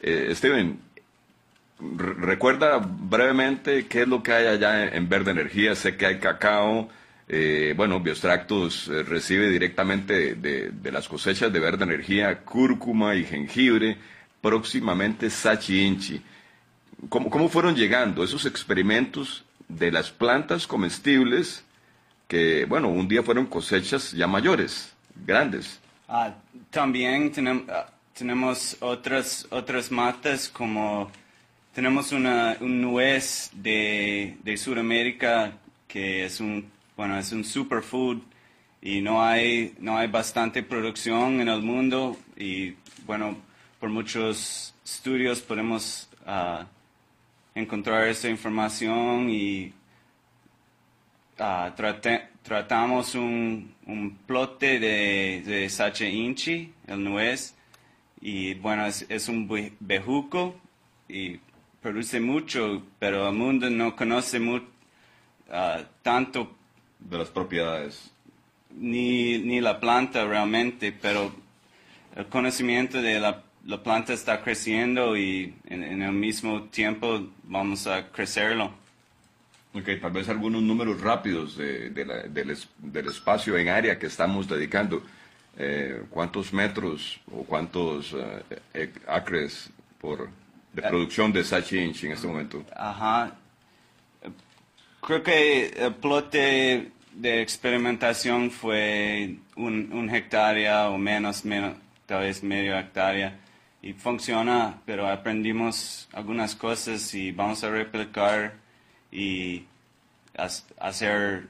[0.01, 0.79] Eh, Steven,
[1.79, 5.75] recuerda brevemente qué es lo que hay allá en, Verde Energía.
[5.75, 6.89] Sé que hay cacao.
[7.27, 13.97] Eh, bueno, Biostractos recibe directamente de, las cosechas de Verde Energía cúrcuma y jengibre,
[14.41, 16.21] próximamente sachi inchi.
[17.09, 21.63] ¿Cómo, fueron llegando esos experimentos de las plantas comestibles
[22.27, 24.93] que, bueno, un día fueron cosechas ya mayores,
[25.25, 25.79] grandes?
[26.07, 26.33] Ah,
[26.69, 27.31] también
[27.69, 27.87] ah,
[28.17, 31.11] tenemos otras, otras matas como
[31.73, 35.53] tenemos una, un nuez de, de Sudamérica
[35.87, 38.19] que es un, bueno, es un superfood
[38.81, 43.37] y no hay, no hay bastante producción en el mundo y bueno,
[43.79, 46.63] por muchos estudios podemos uh,
[47.55, 49.73] encontrar esa información y
[51.39, 51.73] ah,
[52.43, 57.55] tratamos un, un, plote de, de Sache Inchi, el nuez,
[58.25, 60.55] y bueno, es, un bejuco
[61.09, 61.39] y
[61.81, 64.39] produce mucho, pero el mundo no conoce
[65.51, 66.55] ah, tanto
[66.99, 68.11] de las propiedades.
[68.75, 71.35] Ni, ni la planta realmente, pero
[72.15, 78.09] el conocimiento de la la planta está creciendo y en, el mismo tiempo vamos a
[78.09, 78.73] crecerlo.
[79.73, 85.03] Ok, tal vez algunos números rápidos de, del, espacio en área que estamos dedicando.
[85.57, 88.15] Eh, ¿Cuántos metros o cuántos
[88.73, 90.29] eh, acres por,
[90.73, 92.65] de producción de Sachi Inchi en este momento.
[92.75, 93.35] Ajá.
[95.01, 102.41] Creo que el plote de experimentación fue un, un hectárea o menos, menos, tal vez
[102.43, 103.39] medio hectárea.
[103.83, 108.55] Y funciona, pero aprendimos algunas cosas y vamos a replicar
[109.11, 109.65] y
[110.79, 111.47] hacer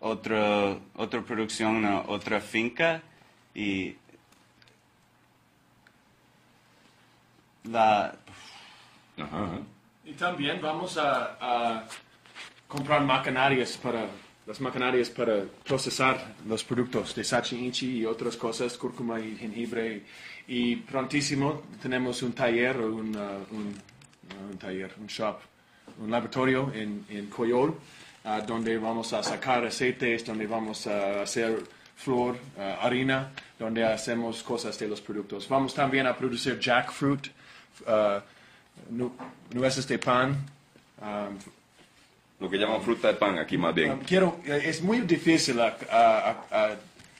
[0.00, 3.02] otra otra producción en otra finca
[3.54, 3.96] y
[7.64, 8.14] la
[10.04, 11.84] y también vamos a, a,
[12.66, 14.06] comprar maquinarias para
[14.46, 19.96] las maquinarias para procesar los productos de sachi inchi y otras cosas cúrcuma y jengibre
[19.96, 20.04] y,
[20.90, 23.74] prontísimo tenemos un taller un, uh, un,
[24.50, 25.38] un taller un shop
[25.98, 27.74] un laboratorio en, en Coyol
[28.26, 31.62] Ah, donde vamos a sacar aceites, donde vamos a hacer
[31.94, 35.46] flor, ah, harina, donde hacemos cosas de los productos.
[35.46, 37.26] Vamos también a producir jackfruit,
[37.86, 38.22] uh,
[39.52, 40.42] nueces de pan.
[42.40, 43.98] Lo que llaman fruta de pan aquí más bien.
[43.98, 45.60] quiero, eh, es muy difícil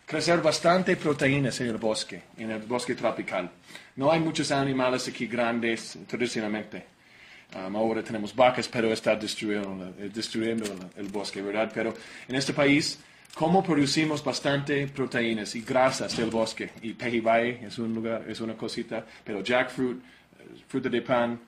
[0.06, 3.50] crecer bastante proteínas en el bosque, en el bosque tropical.
[3.96, 6.94] No hay muchos animales aquí grandes tradicionalmente.
[7.54, 10.64] Um, ahora tenemos vacas, pero está destruyendo, eh, destruyendo
[10.96, 11.70] el, bosque, ¿verdad?
[11.72, 11.94] Pero
[12.26, 12.98] en este país,
[13.34, 16.70] ¿cómo producimos bastante proteínas y grasas del bosque?
[16.82, 21.40] Y Pejibaye es un lugar, es una cosita, pero jackfruit, eh, fruta de pan, eh,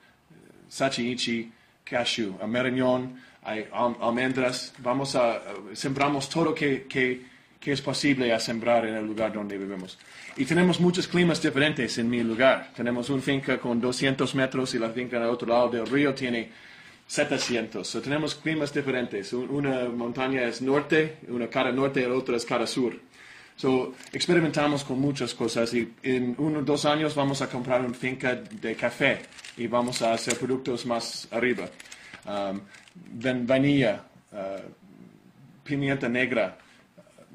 [0.69, 1.51] sachi
[1.83, 4.73] cashew, meriñón, hay almendras.
[4.79, 5.41] Vamos a,
[5.73, 6.85] sembramos todo que,
[7.59, 9.97] que es posible a sembrar en el lugar donde vivimos.
[10.35, 12.71] Y tenemos muchos climas diferentes en mi lugar.
[12.75, 16.13] Tenemos una finca con 200 metros y la finca en el otro lado del río
[16.13, 16.49] tiene
[17.07, 17.87] 700.
[17.87, 19.33] So, tenemos climas diferentes.
[19.33, 22.93] Una montaña es norte, una cara norte y la otra es cara sur.
[23.55, 28.35] So, experimentamos con muchas cosas y en unos dos años vamos a comprar una finca
[28.35, 29.21] de café
[29.57, 31.67] y vamos a hacer productos más arriba.
[32.25, 32.61] Um,
[33.47, 34.61] vanilla, uh,
[35.63, 36.57] pimienta negra,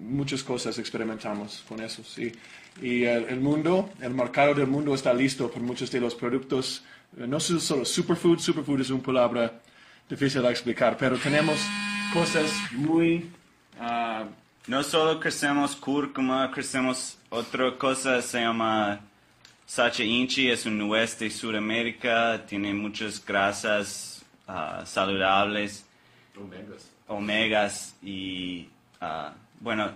[0.03, 2.03] muchas cosas experimentamos con eso.
[2.05, 2.33] Sí
[2.81, 6.83] y el, mundo, el mercado del mundo está listo por muchos de los productos.
[7.19, 9.61] Eh, no solo superfood, superfood es una palabra
[10.09, 11.59] difícil de explicar, pero tenemos
[12.12, 13.31] cosas muy...
[13.81, 14.27] Uh,
[14.69, 19.01] no solo crecemos cúrcuma, crecemos otra cosa, se llama
[19.67, 25.85] Sacha Inchi, es un nuez de Sudamérica, tiene muchas grasas uh, saludables.
[26.41, 26.91] Omegas.
[27.09, 28.69] Omegas y,
[29.01, 29.92] uh, bueno,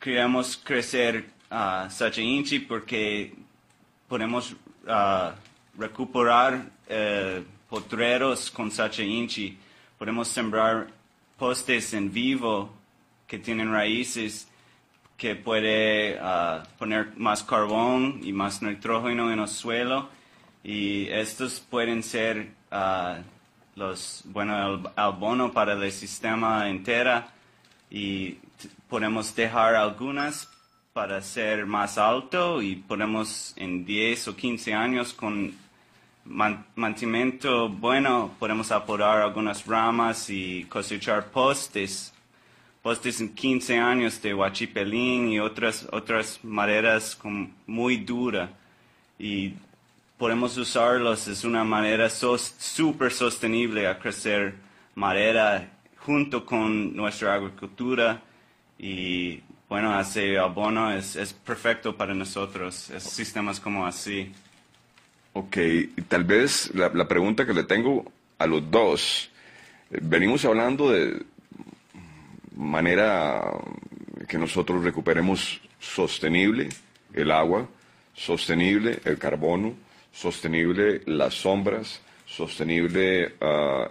[0.00, 3.32] queremos crecer uh, Sacha Inchi porque
[4.08, 4.56] podemos
[4.86, 5.30] uh,
[5.78, 9.56] recuperar uh, potreros con Sacha Inchi.
[9.96, 10.88] Podemos sembrar
[11.38, 12.70] postes en vivo
[13.28, 14.48] que tienen raíces
[15.16, 20.08] que puede uh, poner más carbón y más nitrógeno en el suelo
[20.64, 23.22] y estos pueden ser uh,
[23.76, 27.32] los bueno el abono para el sistema entera
[27.90, 28.38] y
[28.88, 30.48] podemos dejar algunas
[30.92, 35.54] para ser más alto y podemos en 10 o 15 años con
[36.24, 38.34] mantenimiento bueno.
[38.38, 42.12] Podemos apodar algunas ramas y cosechar postes
[42.82, 47.18] postes en 15 años de huachipelín y otras otras maderas
[47.66, 48.50] muy dura.
[49.18, 49.54] Y
[50.16, 54.54] podemos usarlos es una manera súper sostenible a crecer
[54.94, 58.22] madera junto con nuestra agricultura
[58.78, 64.32] y bueno, ese abono es, es perfecto para nosotros, es sistemas como así.
[65.32, 65.56] Ok,
[66.08, 69.30] tal vez la, la pregunta que le tengo a los dos,
[69.90, 71.22] venimos hablando de
[72.56, 73.52] manera
[74.26, 76.68] que nosotros recuperemos sostenible
[77.12, 77.68] el agua,
[78.14, 79.74] sostenible el carbono,
[80.12, 83.88] sostenible las sombras, sostenible uh,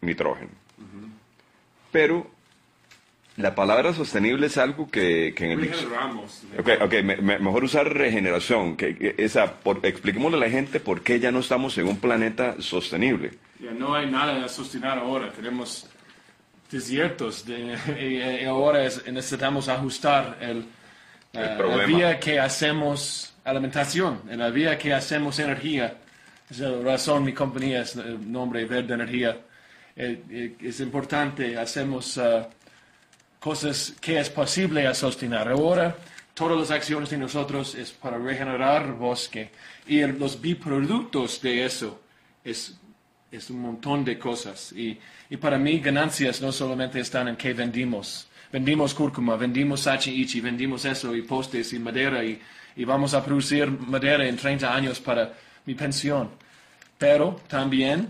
[0.00, 0.50] nitrógeno.
[1.90, 2.30] Pero
[3.36, 5.70] la palabra sostenible es algo que, que en el
[6.58, 8.76] okay, okay, mejor usar regeneración.
[8.76, 12.56] Que, esa, por, expliquémosle a la gente por qué ya no estamos en un planeta
[12.58, 13.32] sostenible.
[13.58, 15.30] Ya no hay nada de sostener ahora.
[15.30, 15.88] Tenemos
[16.70, 20.64] desiertos y, ahora necesitamos ajustar el,
[21.32, 25.96] eh, la vía que hacemos alimentación, en la vía que hacemos energía.
[26.50, 29.38] Esa es la razón mi compañía es el nombre Verde Energía.
[29.96, 32.18] Eh, eh, es importante, hacemos
[33.40, 35.48] cosas que es posible a sostener.
[35.48, 35.96] Ahora,
[36.34, 39.50] todas las acciones de nosotros es para regenerar bosque
[39.86, 42.00] y los biproductos de eso
[42.44, 42.78] es,
[43.32, 44.72] es un montón de cosas.
[44.72, 44.98] Y,
[45.30, 48.28] y, para mí, ganancias no solamente están en que vendimos.
[48.52, 52.40] Vendimos cúrcuma, vendimos sachi ichi, vendimos eso y postes y madera y,
[52.76, 55.34] y vamos a producir madera en 30 años para
[55.66, 56.30] mi pensión.
[56.98, 58.08] pero también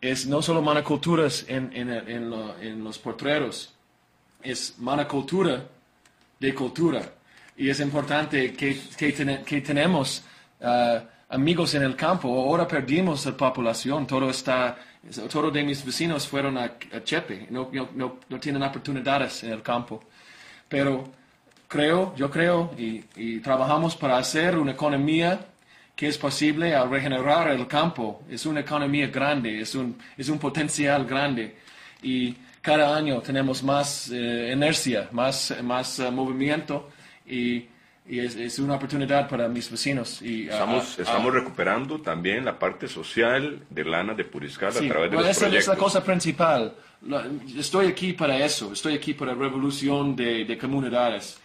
[0.00, 3.74] es no solo monoculturas en, en, en, en los potreros,
[4.42, 5.64] es monocultura
[6.38, 7.02] de cultura.
[7.56, 9.12] Y es importante que, que,
[9.44, 10.22] que tenemos
[10.60, 10.98] uh,
[11.30, 12.28] amigos en el campo.
[12.28, 14.76] Ahora perdimos la población, todo está,
[15.30, 20.04] todos de mis vecinos fueron a, Chepe, no, no, no, tienen oportunidades en el campo.
[20.68, 21.04] Pero
[21.66, 25.40] creo, yo creo, y, y trabajamos para hacer una economía
[25.96, 28.22] que es posible al regenerar el campo.
[28.30, 31.56] Es una economía grande, es un, es un potencial grande.
[32.04, 36.90] Y cada año tenemos más eh, inercia, más, más uh, movimiento
[37.26, 37.66] y,
[38.06, 40.20] y es, es, una oportunidad para mis vecinos.
[40.22, 44.72] Y, uh, estamos, uh, estamos recuperando también la parte social de Lana de Puriscal a
[44.72, 46.74] través de los esa es la cosa principal.
[47.56, 51.38] Estoy aquí para eso, estoy aquí para la revolución de, de comunidades.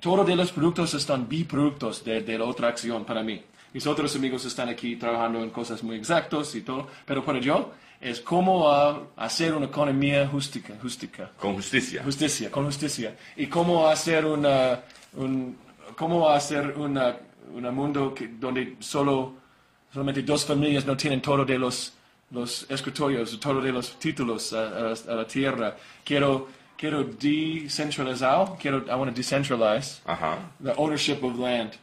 [0.00, 3.42] Todos de los productos están biproductos de, de la otra acción para mí.
[3.72, 7.72] Mis otros amigos están aquí trabajando en cosas muy exactas y todo, pero para yo
[8.00, 8.70] es cómo
[9.16, 11.30] hacer una economía justica, justica.
[11.38, 12.02] Con justicia.
[12.02, 13.16] Justicia, con justicia.
[13.36, 14.80] Y cómo hacer una,
[15.14, 15.58] un,
[15.96, 17.16] cómo hacer una,
[17.52, 19.34] un mundo que, donde solo,
[19.92, 21.92] solamente dos familias no tienen todo de los,
[22.30, 25.76] los escritorios, todo de los títulos a, la tierra.
[26.02, 30.00] Quiero, quiero decentralizar, quiero, I want to decentralize
[30.62, 31.76] the ownership of land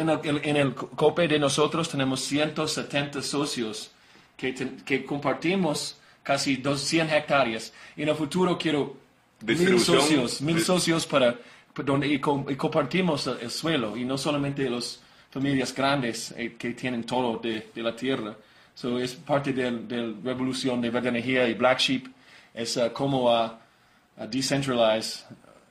[0.00, 3.91] en, el, en el COPE de nosotros tenemos 170 socios
[4.42, 7.72] que, que compartimos casi 200 hectáreas.
[7.96, 8.96] Y en el futuro quiero
[9.46, 11.36] mil socios, mil socios para,
[11.84, 15.00] donde y, compartimos el, suelo y no solamente las
[15.30, 18.34] familias grandes eh, que tienen todo de, de la tierra.
[18.74, 22.06] So, es parte de la revolución de verde energía y Black Sheep,
[22.54, 23.60] es uh, cómo a,
[24.28, 25.24] decentralize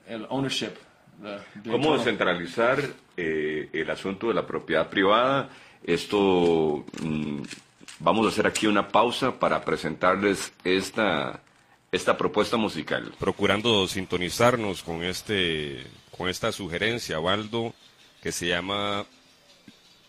[0.08, 0.72] el ownership.
[1.68, 2.80] ¿Cómo descentralizar
[3.16, 5.50] eh, el asunto de la propiedad privada.
[5.84, 7.42] Esto, mm,
[8.02, 11.40] vamos a hacer aquí una pausa para presentarles esta,
[11.90, 13.14] esta propuesta musical.
[13.18, 15.86] Procurando sintonizarnos con, este,
[16.16, 17.72] con esta sugerencia, Waldo,
[18.22, 19.06] que se llama,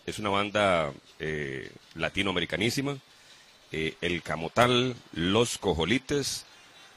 [0.06, 2.97] es una banda eh, latinoamericanísima,
[3.71, 6.45] eh, El Camotal, Los Cojolites.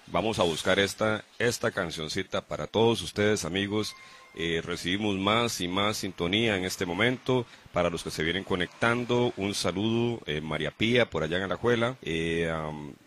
[0.09, 3.95] Vamos a buscar esta, esta cancioncita para todos ustedes, amigos
[4.37, 7.47] eh, recibimos más y más sintonía en este momento.
[7.73, 11.97] Para los que se vienen conectando, un saludo, eh, María Pía, por allá en Alajuela.
[12.03, 12.53] Eh,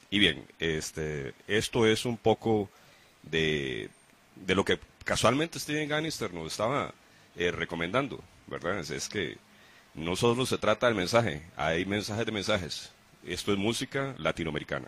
[0.09, 2.69] y bien, este, esto es un poco
[3.23, 3.89] de,
[4.35, 6.93] de lo que casualmente Steven Gannister nos estaba
[7.35, 8.79] recomendando, ¿verdad?
[8.79, 9.37] Es, es que
[9.93, 12.91] no solo se trata del mensaje, hay mensajes de mensajes.
[13.25, 14.87] Esto es música latinoamericana.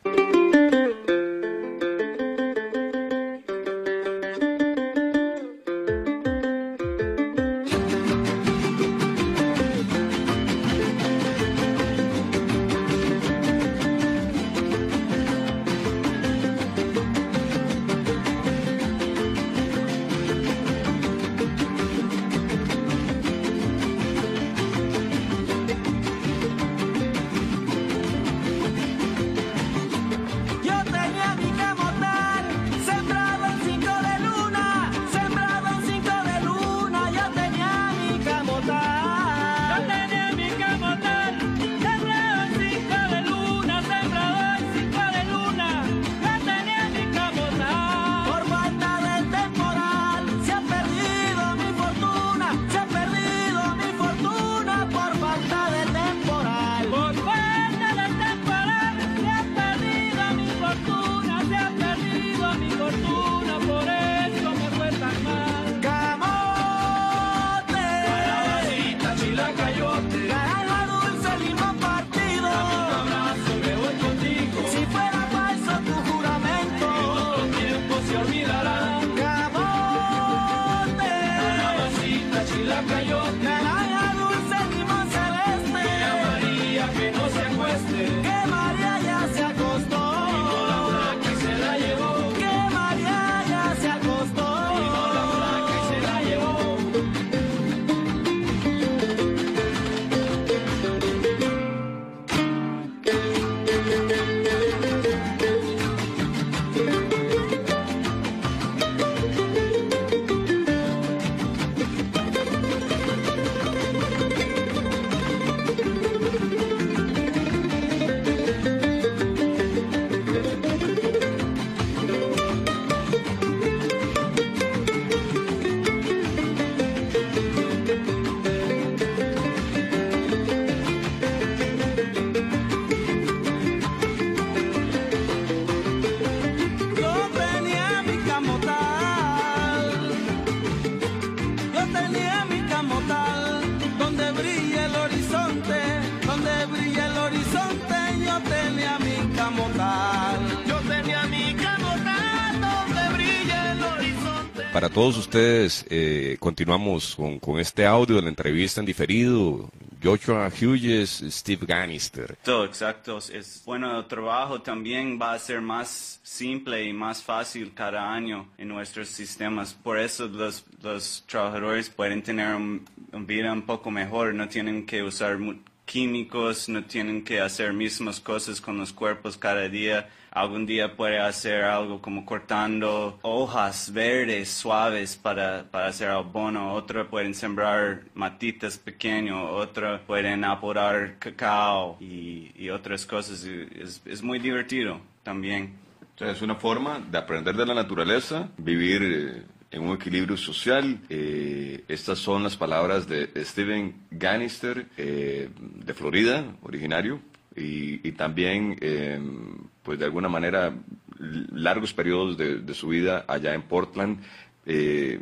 [154.73, 159.69] Para todos ustedes, eh, continuamos con, con, este audio de la entrevista en diferido.
[160.03, 162.37] Joshua Hughes, Steve Gannister.
[162.43, 163.17] Todo, exacto.
[163.17, 168.47] Es bueno, el trabajo también va a ser más simple y más fácil cada año
[168.57, 169.73] en nuestros sistemas.
[169.73, 174.85] Por eso los, los trabajadores pueden tener una un vida un poco mejor, no tienen
[174.85, 175.37] que usar
[175.85, 181.19] químicos, no tienen que hacer mismas cosas con los cuerpos cada día algún día puede
[181.19, 188.77] hacer algo como cortando hojas verdes suaves para, para hacer abono, otro pueden sembrar matitas
[188.77, 193.43] pequeños, otro pueden apodar cacao y, y otras cosas.
[193.43, 195.73] Es, es, muy divertido también.
[196.17, 200.99] es una forma de aprender de la naturaleza, vivir eh, en un equilibrio social.
[201.09, 207.19] Eh, estas son las palabras de Steven Gannister, eh, de Florida, originario,
[207.55, 210.73] y, también, em, pues de alguna manera,
[211.19, 214.19] largos periodos de, su vida allá en Portland,
[214.65, 215.19] eh,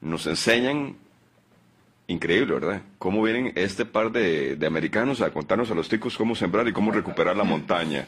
[0.00, 0.96] nos enseñan,
[2.06, 2.82] increíble, ¿verdad?
[2.98, 6.92] Cómo vienen este par de, americanos a contarnos a los ticos cómo sembrar y cómo
[6.92, 8.06] recuperar la montaña.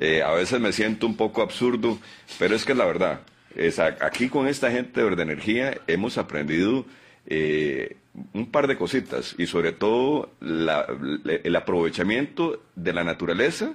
[0.00, 1.98] Eh, a veces me siento un poco absurdo,
[2.38, 3.20] pero es que es la verdad.
[3.56, 6.84] Es, aquí con esta gente de Verde Energía hemos aprendido
[7.26, 7.96] eh,
[8.34, 13.74] un par de cositas y sobre todo el aprovechamiento de la naturaleza,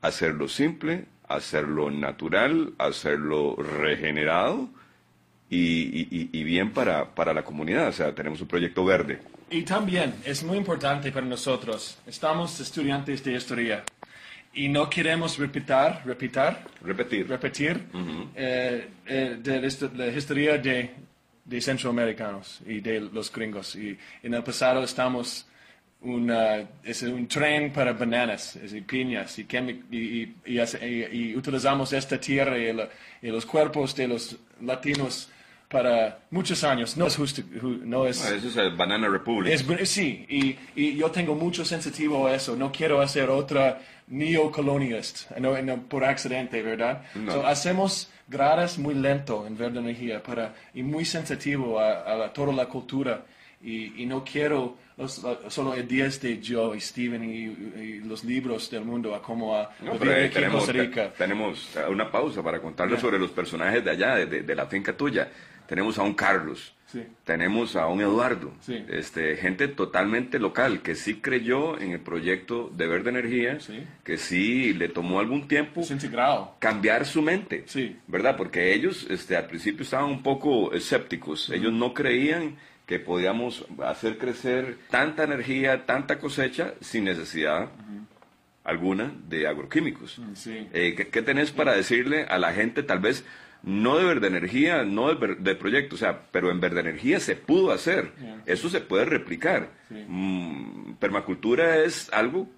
[0.00, 4.68] hacerlo simple, hacerlo natural, hacerlo regenerado
[5.50, 7.88] y, bien para, para, la comunidad.
[7.88, 9.20] O sea, tenemos un proyecto verde.
[9.50, 13.84] Y también es muy importante para nosotros, estamos estudiantes de historia
[14.54, 17.80] y no queremos repetir, repetir, repetir, repetir
[18.34, 19.60] eh, eh, de
[19.94, 21.04] la historia de
[21.44, 23.76] de centroamericanos y de los gringos.
[23.76, 25.46] Y en el pasado estamos
[26.00, 29.46] una, es un tren para bananas, y piñas, y,
[29.90, 35.30] y, y, utilizamos esta tierra y, los cuerpos de los latinos
[35.74, 36.96] para muchos años.
[36.96, 37.42] No es justo.
[37.82, 39.58] No es, eso es el Banana Republic.
[39.84, 40.24] sí,
[40.76, 42.54] y, yo tengo mucho sensitivo a eso.
[42.54, 47.02] No quiero hacer otra neocolonialista no, por accidente, ¿verdad?
[47.44, 53.24] hacemos gradas muy lento en Verde Energía para, y muy sensitivo a, toda la cultura.
[53.60, 54.76] Y, no quiero
[55.48, 59.94] solo ideas de yo y Steven y, los libros del mundo a cómo a no,
[59.98, 61.12] tenemos, Costa Rica.
[61.18, 65.28] Tenemos una pausa para contarles sobre los personajes de allá, de la finca tuya.
[65.66, 66.74] Tenemos a un Carlos,
[67.24, 68.52] tenemos a un Eduardo,
[68.88, 73.58] este, gente totalmente local que sí creyó en el proyecto de Verde Energía,
[74.04, 75.82] que sí le tomó algún tiempo
[76.58, 77.64] cambiar su mente,
[78.06, 78.36] ¿verdad?
[78.36, 82.56] Porque ellos este, al principio estaban un poco escépticos, ellos no creían
[82.86, 87.70] que podíamos hacer crecer tanta energía, tanta cosecha sin necesidad
[88.62, 90.20] alguna de agroquímicos.
[90.46, 93.24] Eh, ¿qué, ¿Qué tenés para decirle a la gente tal vez
[93.64, 97.72] no de verde energía, no de, proyecto, o sea, pero en verde energía se pudo
[97.72, 98.12] hacer,
[98.44, 99.70] eso se puede replicar.
[99.90, 102.48] Mm, permacultura es algo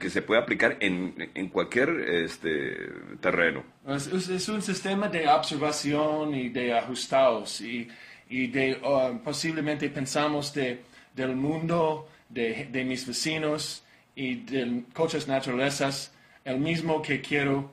[0.00, 2.76] que se puede aplicar en, en cualquier este,
[3.20, 3.64] terreno.
[3.86, 7.88] Es, un sistema de observación y de ajustados y,
[8.28, 10.82] y de uh, posiblemente pensamos de,
[11.14, 13.82] del mundo, de, de mis vecinos
[14.14, 16.12] y de coches naturalezas,
[16.44, 17.70] el mismo que quiero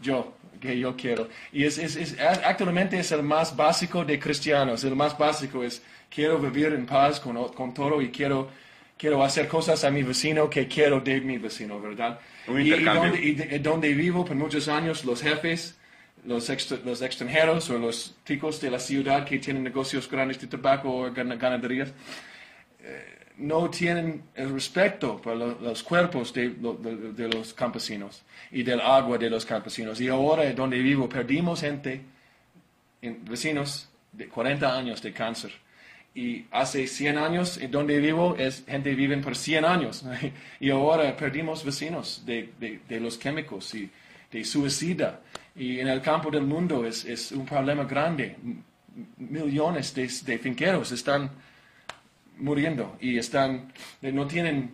[0.00, 1.28] yo que yo quiero.
[1.52, 4.84] Y es, es, actualmente es el más básico de cristianos.
[4.84, 8.48] El más básico es quiero vivir en paz con, con todo y quiero,
[8.96, 12.20] quiero hacer cosas a mi vecino que quiero de mi vecino, ¿verdad?
[12.48, 15.76] y, donde, donde, vivo por muchos años, los jefes,
[16.24, 16.48] los,
[16.84, 21.12] los extranjeros o los ticos de la ciudad que tienen negocios grandes de tabaco o
[21.12, 21.92] ganaderías,
[22.80, 26.54] eh, no tienen el respeto por los cuerpos de,
[27.32, 30.00] los campesinos y del agua de los campesinos.
[30.00, 32.00] Y ahora donde vivo perdimos gente,
[33.00, 35.52] vecinos de 40 años de cáncer.
[36.14, 40.04] Y hace 100 años, en donde vivo, es gente vive por 100 años.
[40.60, 43.90] Y ahora perdimos vecinos de, los químicos y
[44.30, 45.20] de suicida.
[45.56, 48.36] Y en el campo del mundo es, es un problema grande.
[49.16, 51.30] Millones de finqueros están
[52.42, 53.72] muriendo y están,
[54.02, 54.72] no tienen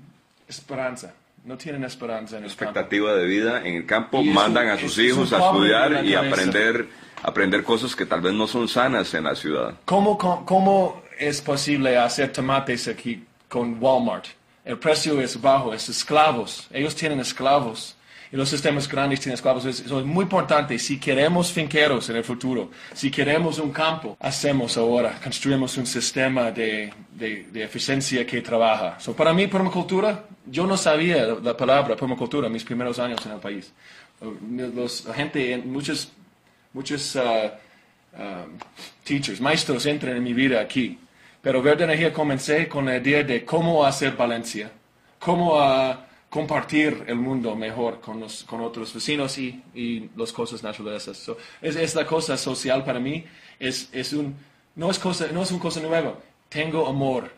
[0.48, 1.14] esperanza.
[1.44, 5.32] No tienen esperanza en el Expectativa de vida en el campo, mandan a sus hijos
[5.32, 6.88] a estudiar y aprender,
[7.22, 9.74] aprender cosas que tal vez no son sanas en la ciudad.
[9.84, 14.26] ¿Cómo, cómo, cómo es posible hacer tomates aquí con Walmart?
[14.64, 16.66] El precio es bajo, es esclavos.
[16.70, 17.96] Ellos tienen esclavos
[18.30, 19.64] y los sistemas grandes tienen esclavos.
[19.64, 20.78] Eso es muy importante.
[20.78, 26.50] Si queremos finqueros en el futuro, si queremos un campo, hacemos ahora, construimos un sistema
[26.50, 29.00] de, de, eficiencia que trabaja.
[29.00, 33.32] So, para mí, permacultura, yo no sabía la palabra permacultura en mis primeros años en
[33.32, 33.72] el país.
[34.74, 36.10] Los, la gente, muchos,
[36.72, 37.50] muchos uh,
[38.18, 38.58] um,
[39.04, 40.98] teachers, maestros entran en mi vida aquí.
[41.40, 44.70] Pero Verde Energía comencé con la idea de cómo hacer Valencia,
[45.18, 45.94] cómo uh,
[46.28, 51.04] compartir el mundo mejor con, los, con otros vecinos y, y las cosas naturales.
[51.04, 53.24] So, es, es, la cosa social para mí,
[53.58, 54.36] es, es un,
[54.74, 56.18] no, es cosa, no es una cosa nueva.
[56.48, 57.30] Tengo amor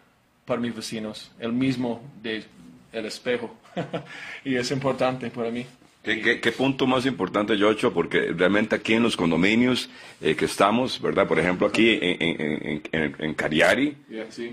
[0.45, 2.45] para mis vecinos, el mismo de
[2.93, 3.55] el espejo.
[4.45, 5.64] y es importante para mí.
[6.03, 7.92] ¿Qué, punto más importante, Yocho?
[7.92, 9.90] Porque realmente aquí en los condominios
[10.22, 11.28] eh, que estamos, ¿verdad?
[11.28, 13.94] Por ejemplo, aquí en, en, en, Cariari,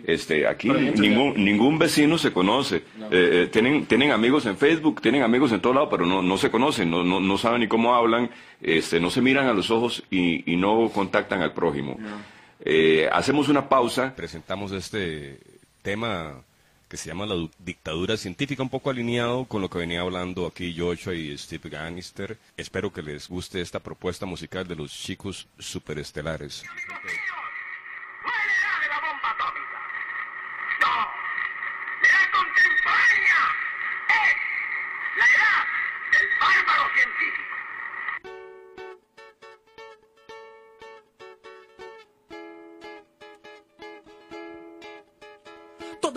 [0.06, 2.78] este, aquí ningún, ningún vecino se conoce.
[2.78, 2.82] Eh,
[3.12, 6.52] eh, tienen, tienen amigos en Facebook, tienen amigos en todo lado, pero no, no se
[6.52, 8.30] conocen, no, no, no saben ni cómo hablan,
[8.62, 11.98] este, no se miran a los ojos y, y no contactan al prójimo.
[13.14, 14.14] hacemos una pausa.
[14.18, 15.40] Presentamos este
[15.82, 16.44] tema
[16.88, 20.76] que se llama La Dictadura Científica, un poco alineado con lo que venía hablando aquí
[20.78, 22.38] Joshua y Steve Gannister.
[22.56, 26.64] Espero que les guste esta propuesta musical de los chicos superestelares.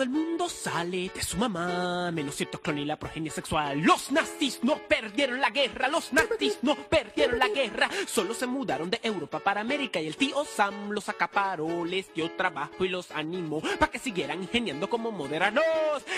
[0.01, 3.81] Todo el mundo sale de su mamá, menos cierto clon y la progenie sexual.
[3.81, 7.87] Los nazis no perdieron la guerra, los nazis no perdieron la guerra.
[8.07, 12.31] Solo se mudaron de Europa para América y el tío Sam los acaparó, les dio
[12.31, 15.63] trabajo y los animó para que siguieran ingeniando como moderanos.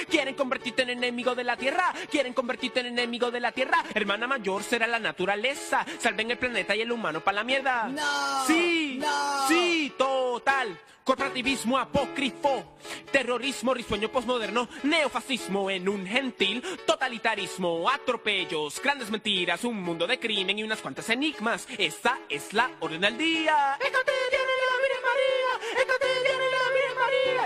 [0.10, 1.94] ¿Quieren convertirte en enemigo de la tierra?
[2.10, 3.84] ¿Quieren convertirte en enemigo de la tierra?
[3.94, 5.86] Hermana mayor será la naturaleza.
[6.00, 7.90] Salven el planeta y el humano para la mierda.
[7.90, 8.48] No.
[8.48, 8.83] Sí.
[8.98, 9.48] No.
[9.48, 10.80] Sí, total.
[11.04, 12.78] Corporativismo apócrifo,
[13.12, 20.60] terrorismo risueño posmoderno, neofascismo en un gentil, totalitarismo, atropellos, grandes mentiras, un mundo de crimen
[20.60, 21.68] y unas cuantas enigmas.
[21.78, 23.78] Esa es la orden del día.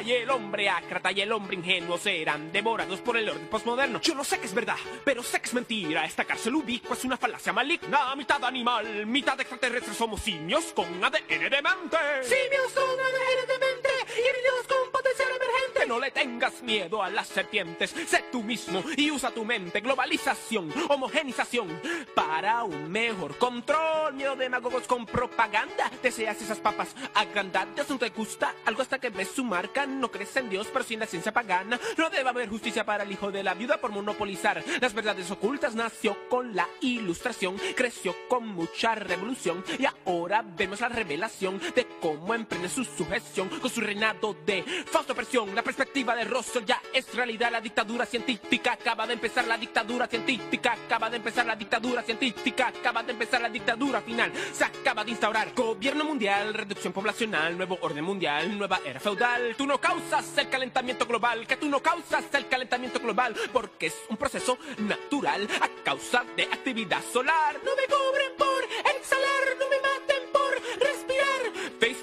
[0.07, 3.99] Y el hombre ácrata y el hombre ingenuo serán devorados por el orden postmoderno.
[3.99, 6.05] Yo no sé que es verdad, pero sé que es mentira.
[6.05, 9.93] Esta cárcel ubicua es una falacia maligna, mitad animal, mitad extraterrestre.
[9.93, 11.97] Somos simios con ADN de mente.
[12.23, 15.87] Simios con ADN de mente, híbridos con potencial emergente.
[15.87, 19.81] No le tengas miedo a las serpientes, sé tú mismo y usa tu mente.
[19.81, 21.81] Globalización, homogenización,
[22.15, 24.13] para un mejor control.
[24.13, 25.91] Miedo de demagogos con propaganda.
[26.01, 30.35] Deseas esas papas agrandadas, no te gusta algo hasta que ves su marca no crees
[30.35, 31.79] en Dios, pero sí en la ciencia pagana.
[31.97, 35.75] No debe haber justicia para el hijo de la viuda por monopolizar las verdades ocultas.
[35.75, 42.33] Nació con la ilustración, creció con mucha revolución y ahora vemos la revelación de cómo
[42.33, 45.53] emprende su sujeción con su reinado de falsa opresión.
[45.55, 47.51] La perspectiva de Rosso ya es realidad.
[47.51, 49.47] La dictadura científica acaba de empezar.
[49.47, 51.45] La dictadura científica acaba de empezar.
[51.45, 53.41] La dictadura científica acaba de empezar.
[53.41, 55.53] La dictadura final se acaba de instaurar.
[55.53, 59.55] Gobierno mundial, reducción poblacional, nuevo orden mundial, nueva era feudal.
[59.57, 63.95] Tú no causas el calentamiento global, que tú no causas el calentamiento global, porque es
[64.09, 67.55] un proceso natural a causa de actividad solar.
[67.63, 68.63] No me cobren por
[68.93, 70.16] exhalar, no me maten.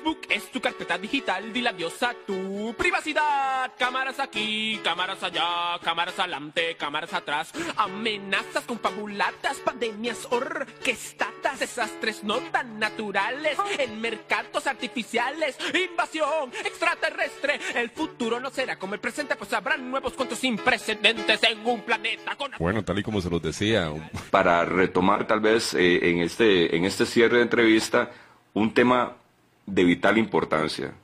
[0.05, 3.73] Facebook es tu carpeta digital, di adiós a tu privacidad.
[3.79, 7.51] Cámaras aquí, cámaras allá, cámaras adelante, cámaras atrás.
[7.77, 17.59] Amenazas confabuladas, pandemias orquestadas, desastres no tan naturales en mercados artificiales, invasión extraterrestre.
[17.75, 21.81] El futuro no será como el presente, pues habrán nuevos cuentos sin precedentes en un
[21.81, 22.51] planeta con...
[22.59, 23.91] Bueno, tal y como se los decía.
[24.31, 28.11] Para retomar tal vez eh, en, este, en este cierre de entrevista,
[28.53, 29.24] un tema
[29.67, 30.95] de vital importancia.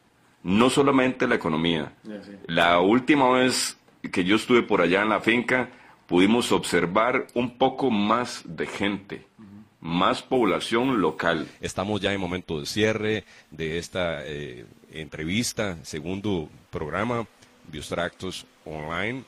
[0.43, 1.93] No solamente la economía.
[2.47, 3.77] La última vez
[4.13, 5.69] que yo estuve por allá en la finca,
[6.07, 9.27] pudimos observar un poco más de gente,
[9.81, 11.47] más población local.
[11.61, 17.27] Estamos ya en momento de cierre de esta eh, entrevista, segundo programa,
[17.71, 19.23] Biostractos Online.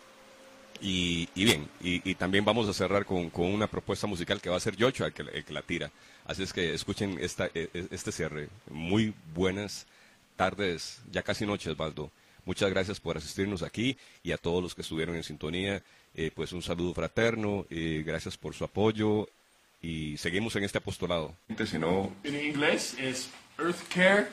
[0.81, 4.75] Y, bien, y, también vamos a cerrar con, una propuesta musical que va a ser
[4.75, 5.93] Yocho el que, que la tira.
[6.25, 8.49] Así es que escuchen esta, e, e, este cierre.
[8.71, 9.87] Muy buenas
[10.37, 12.11] tardes, ya casi noches, Baldo.
[12.45, 15.83] Muchas gracias por asistirnos aquí y a todos los que estuvieron en sintonía.
[16.15, 19.29] Eh, pues un saludo fraterno, eh, gracias por su apoyo
[19.81, 21.35] y seguimos en este apostolado.
[21.49, 24.29] En inglés es Earth Care,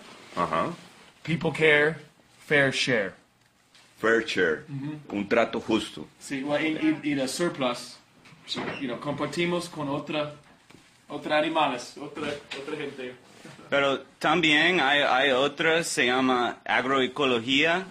[1.23, 1.95] People Care,
[2.45, 3.13] Fair Share.
[3.99, 4.65] Fair Share,
[5.09, 6.07] un trato justo.
[6.19, 6.45] Sí,
[7.03, 7.97] y, y, y surplus,
[9.01, 10.35] compartimos con otra,
[11.09, 12.27] otra animales, otra,
[12.61, 13.13] otra gente.
[13.69, 17.85] Pero también hay, hay otra, se llama agroecología.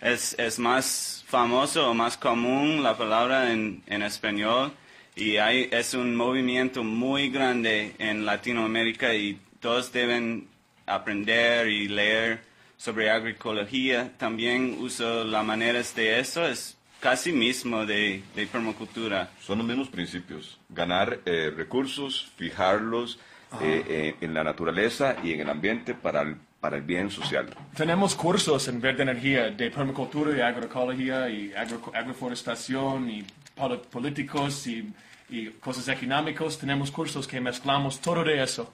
[0.00, 4.72] Es, es más famoso o más común la palabra en, en español.
[5.14, 10.48] Y hay, es un movimiento muy grande en Latinoamérica y todos deben
[10.86, 12.42] aprender y leer
[12.76, 14.12] sobre agroecología.
[14.16, 19.30] También uso las maneras de eso, es casi mismo de, de permacultura.
[19.40, 23.18] Son los mismos principios, ganar eh, recursos, fijarlos
[23.60, 27.46] eh, eh, en la naturaleza y en el ambiente para el, para el bien social.
[27.74, 33.24] Tenemos cursos en verde energía de permacultura y agroecología y agro, agroforestación y
[33.56, 34.92] pol- políticos y,
[35.28, 36.58] y cosas económicas.
[36.58, 38.72] Tenemos cursos que mezclamos todo de eso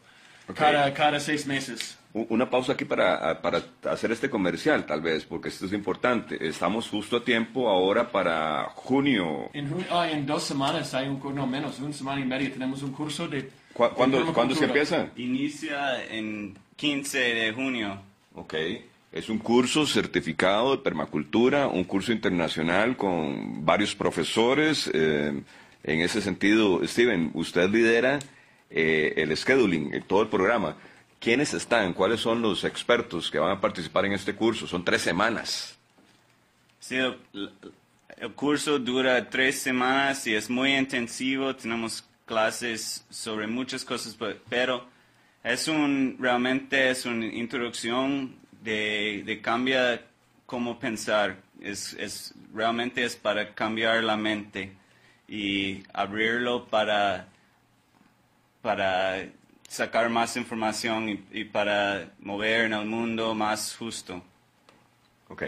[0.49, 0.57] Ok.
[0.57, 1.97] cada, cada seis meses.
[2.30, 3.60] Una pausa aquí para, para
[3.90, 6.38] hacer este comercial, tal vez, porque esto es importante.
[6.48, 9.50] Estamos justo a tiempo ahora para junio.
[9.52, 12.50] En, ju- ah, en dos semanas hay un curso, no menos, una semana y media
[12.50, 13.50] tenemos un curso de...
[13.74, 15.08] ¿Cu- ¿Cuándo, ¿cuándo se empieza?
[15.16, 18.00] Inicia en 15 de junio.
[18.34, 18.54] Ok.
[19.12, 24.90] Es un curso certificado de permacultura, un curso internacional con varios profesores.
[24.94, 25.38] eh,
[25.84, 28.18] en ese sentido, Steven, usted lidera
[28.70, 30.76] eh, el scheduling, eh, todo el programa.
[31.20, 31.92] ¿Quiénes están?
[31.92, 34.66] ¿Cuáles son los expertos que van a participar en este curso?
[34.66, 35.76] Son tres semanas.
[36.78, 37.18] Sí, el,
[38.18, 41.56] el curso dura tres semanas y es muy intensivo.
[41.56, 44.86] Tenemos clases sobre muchas cosas, pe- pero
[45.42, 50.06] es un realmente es una introducción de, de cambiar
[50.44, 51.38] cómo pensar.
[51.60, 54.72] Es, es realmente es para cambiar la mente
[55.26, 57.26] y abrirlo para
[58.62, 59.24] para
[59.68, 64.22] sacar más información y, para mover en el mundo más justo.
[65.28, 65.42] Ok.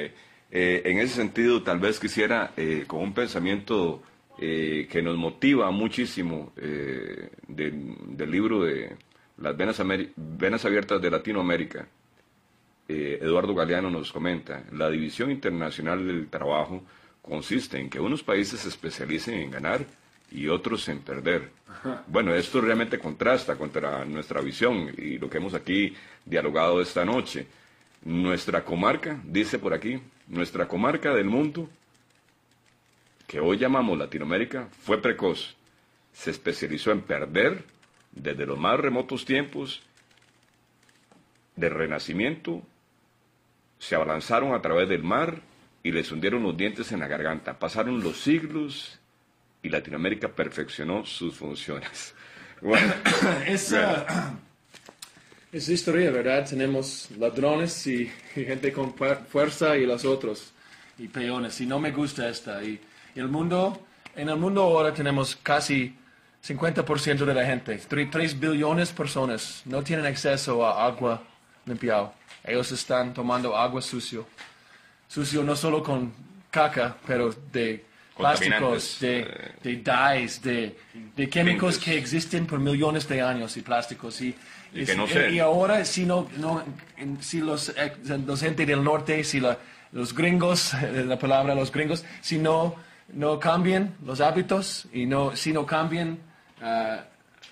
[0.51, 4.03] Eh, en ese sentido, tal vez quisiera, eh, con un pensamiento
[4.41, 8.97] eh, que nos motiva muchísimo del, libro de
[9.39, 9.83] Las Venas,
[10.17, 11.87] Venas Abiertas de Latinoamérica,
[12.91, 16.83] Eduardo Galeano nos comenta, la división internacional del trabajo
[17.21, 19.85] consiste en que unos países se especialicen en ganar
[20.31, 21.51] y otros en perder.
[22.07, 27.47] Bueno, esto realmente contrasta contra nuestra visión y lo que hemos aquí dialogado esta noche.
[28.05, 31.69] Nuestra comarca, dice por aquí, nuestra comarca del mundo,
[33.27, 35.57] que hoy llamamos Latinoamérica, fue precoz.
[36.13, 37.65] Se especializó en perder
[38.13, 39.83] desde los más remotos tiempos
[41.57, 42.63] del Renacimiento,
[43.79, 45.41] se abalanzaron a través del mar
[45.83, 47.59] y les hundieron los dientes en la garganta.
[47.59, 48.98] Pasaron los siglos
[49.63, 52.15] y Latinoamérica perfeccionó sus funciones.
[52.61, 52.93] Bueno,
[53.47, 54.35] Es, ah,
[55.53, 56.45] es historia, ¿verdad?
[56.49, 60.53] Tenemos ladrones y, y gente con fuer- fuerza y los otros,
[60.99, 61.61] y peones.
[61.61, 62.63] Y no me gusta esta.
[62.63, 62.81] Y,
[63.15, 63.81] y el mundo,
[64.17, 65.95] en el mundo ahora tenemos casi
[66.45, 71.23] 50% de la gente, 3, billones de personas, no tienen acceso a agua
[71.65, 72.13] limpiada.
[72.45, 74.27] Ellos están tomando agua sucio.
[75.09, 76.13] Sucio no solo con
[76.51, 77.85] caca, pero de
[78.19, 80.77] plásticos, de, eh, de dyes, de,
[81.17, 81.85] de químicos tintes.
[81.85, 84.21] que existen por millones de años y plásticos.
[84.21, 84.35] Y,
[84.75, 85.31] Y que no sé.
[85.31, 86.63] y ahora, si, no, no,
[87.21, 87.93] si los, eh,
[88.27, 89.59] los gente del norte, si la-
[89.93, 92.75] los gringos, eh, la palabra los gringos, si no,
[93.15, 96.19] no cambian los hábitos y no, si no cambian
[96.61, 97.05] ah,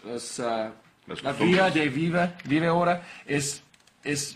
[0.05, 0.73] los, ah,
[1.07, 3.63] Las la vida de vive, vive ahora, es,
[4.05, 4.35] es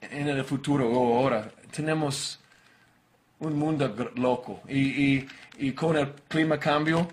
[0.00, 1.50] en el futuro o ahora.
[1.70, 2.39] Tenemos
[3.40, 4.78] un mundo loco y,
[5.16, 5.28] y,
[5.58, 7.08] y con el clima cambio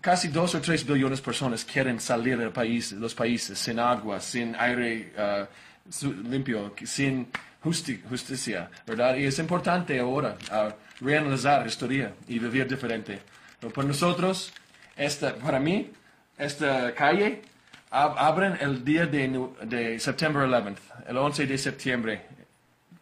[0.00, 4.20] casi dos o tres billones de personas quieren salir del país, los países sin agua,
[4.20, 5.12] sin aire
[5.90, 7.26] su- limpio, sin
[7.64, 9.16] justi- justicia, ¿verdad?
[9.16, 13.20] Y es importante ahora ah, reanalizar la historia y vivir diferente.
[13.60, 14.52] Pero para nosotros,
[14.96, 15.90] esta, para mí,
[16.38, 17.42] esta calle
[17.90, 22.22] ab- abren el día de, de septiembre 11, el 11 de septiembre,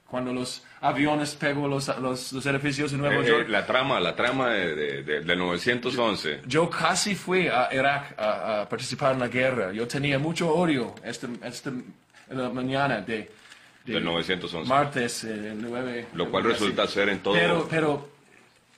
[0.08, 3.46] cuando los aviones pegó los, los, los edificios en Nueva eh, York.
[3.46, 6.40] eh, la trama, la trama de, de- de- del 911.
[6.46, 9.72] Yo casi fui a Irak a, a participar en la guerra.
[9.72, 11.72] Yo tenía mucho odio esta, esta
[12.30, 13.30] la mañana de,
[13.84, 14.68] de Del 911.
[14.68, 16.06] martes, eh, el 9.
[16.14, 18.08] Lo cual resulta ser en todo- Pero, pero,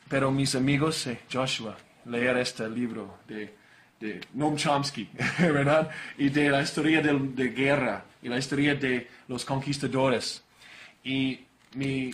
[0.09, 3.53] pero mis amigos, eh, Joshua, leer este libro de,
[3.99, 5.09] de Noam Chomsky,
[5.41, 5.91] ¿verdad?
[6.19, 10.45] Y de la historia del- de guerra y la historia de los conquistadores.
[11.03, 11.41] Y
[11.77, 12.11] mi,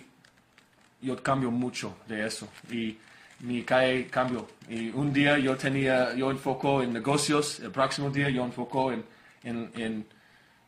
[1.01, 2.97] yo cambio mucho de eso y
[3.41, 4.47] mi calle cambió.
[4.69, 9.05] Y un día yo tenía, yo enfoco en negocios, el próximo día yo enfoco en,
[9.45, 10.07] en, en,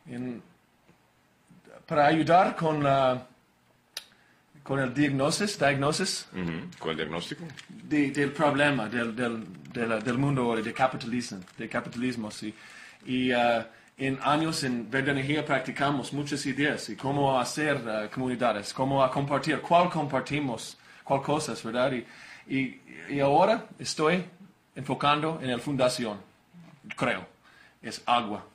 [0.07, 0.41] en-
[1.85, 3.27] para ayudar con la,
[4.63, 6.27] con el diagnosis, diagnosis
[6.79, 7.45] Con el diagnóstico.
[7.69, 12.53] de- del problema del, del, de la- del mundo ahora, de capitalismo, de capitalismo, sí.
[13.05, 13.67] Y ah,
[13.97, 19.09] en años en Verde Energía practicamos muchas ideas y cómo hacer ah, comunidades, cómo a
[19.09, 21.93] compartir, cuál compartimos, cuál cosas, ¿verdad?
[21.93, 22.05] Y,
[22.53, 24.25] y, y ahora estoy
[24.75, 26.19] enfocando en la fundación,
[26.95, 27.25] creo,
[27.81, 28.45] es agua,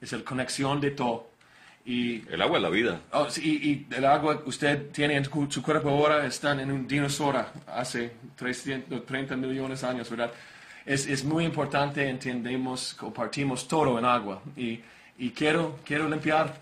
[0.00, 1.28] es la conexión de todo.
[1.84, 3.00] Y, el agua es la vida.
[3.12, 8.12] Oh, y, el agua usted tiene en su cuerpo ahora, están en un dinosaurio hace
[8.36, 10.32] 330 millones de años, ¿verdad?
[10.86, 14.40] Es, es, muy importante, entendemos, compartimos todo en agua.
[14.56, 14.80] Y,
[15.18, 16.60] y quiero, quiero limpiar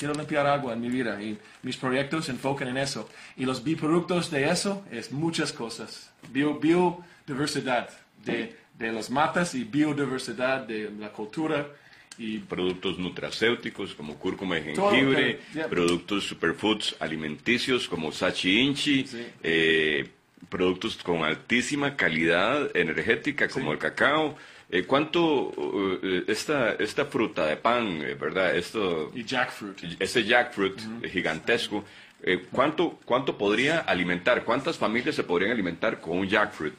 [0.00, 3.06] quiero limpiar agua en mi vida y mis proyectos se enfocan en eso.
[3.36, 6.10] Y los biproductos de eso es muchas cosas.
[6.30, 7.90] Bio, biodiversidad
[8.24, 11.68] de, de las matas y biodiversidad de la cultura
[12.16, 19.06] y productos nutracéuticos como cúrcuma y jengibre, productos superfoods alimenticios como sachi inchi,
[19.42, 20.08] eh,
[20.48, 24.36] productos con altísima calidad energética como el cacao.
[24.70, 25.52] Eh, ¿Cuánto
[26.02, 28.56] eh, esta, esta fruta de pan, verdad?
[28.56, 30.00] Esto, y jackfruit.
[30.00, 30.80] Este jackfruit
[31.10, 31.84] gigantesco,
[32.52, 34.44] ¿cuánto, ¿cuánto podría alimentar?
[34.44, 36.74] ¿Cuántas familias se podrían alimentar con un jackfruit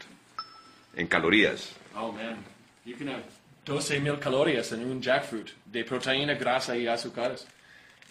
[0.96, 1.76] en calorías?
[1.96, 2.38] Oh, man.
[2.86, 3.24] You can have
[3.66, 7.48] 12.000 calorías en un jackfruit de proteína, grasa y azúcares.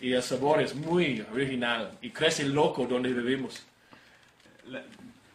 [0.00, 3.62] Y el sabor es muy original y crece loco donde vivimos.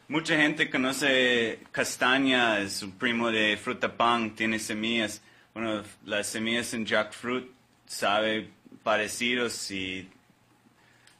[0.08, 5.22] Mucha gente conoce castaña, es un primo de fruta pan, tiene semillas.
[5.53, 7.47] Bueno, las semillas en jackfruit
[7.86, 8.49] sabe
[8.84, 10.08] parecidos y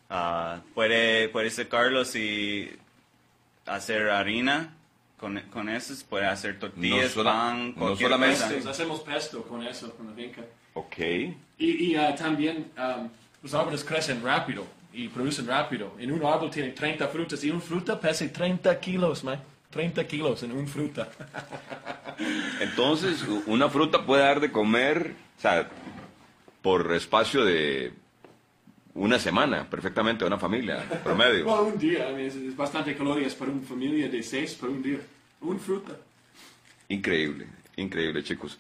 [0.10, 2.70] uh, puede, puede secarlos y
[3.66, 4.74] hacer harina
[5.18, 8.62] con, con eso puede hacer tortillas, no pan, no solamente.
[8.70, 10.42] Hacemos pesto con eso, con la vinca.
[10.74, 10.98] Ok.
[11.58, 13.10] Y, y uh, también um,
[13.42, 15.94] los árboles crecen rápido y producen rápido.
[16.00, 19.40] En un árbol tiene 30 frutas y una fruta pesa 30 kilos, man.
[19.70, 21.10] 30 kilos en una fruta.
[22.62, 25.70] Entonces, una fruta puede dar de comer, o sea,
[26.62, 27.92] por espacio de
[28.94, 31.44] una semana, perfectamente, a una familia, promedio.
[31.46, 35.00] Bueno, un día, es, bastante calorías para una familia de seis por un día.
[35.42, 35.98] Un fruta.
[36.88, 38.58] Increíble, increíble, chicos.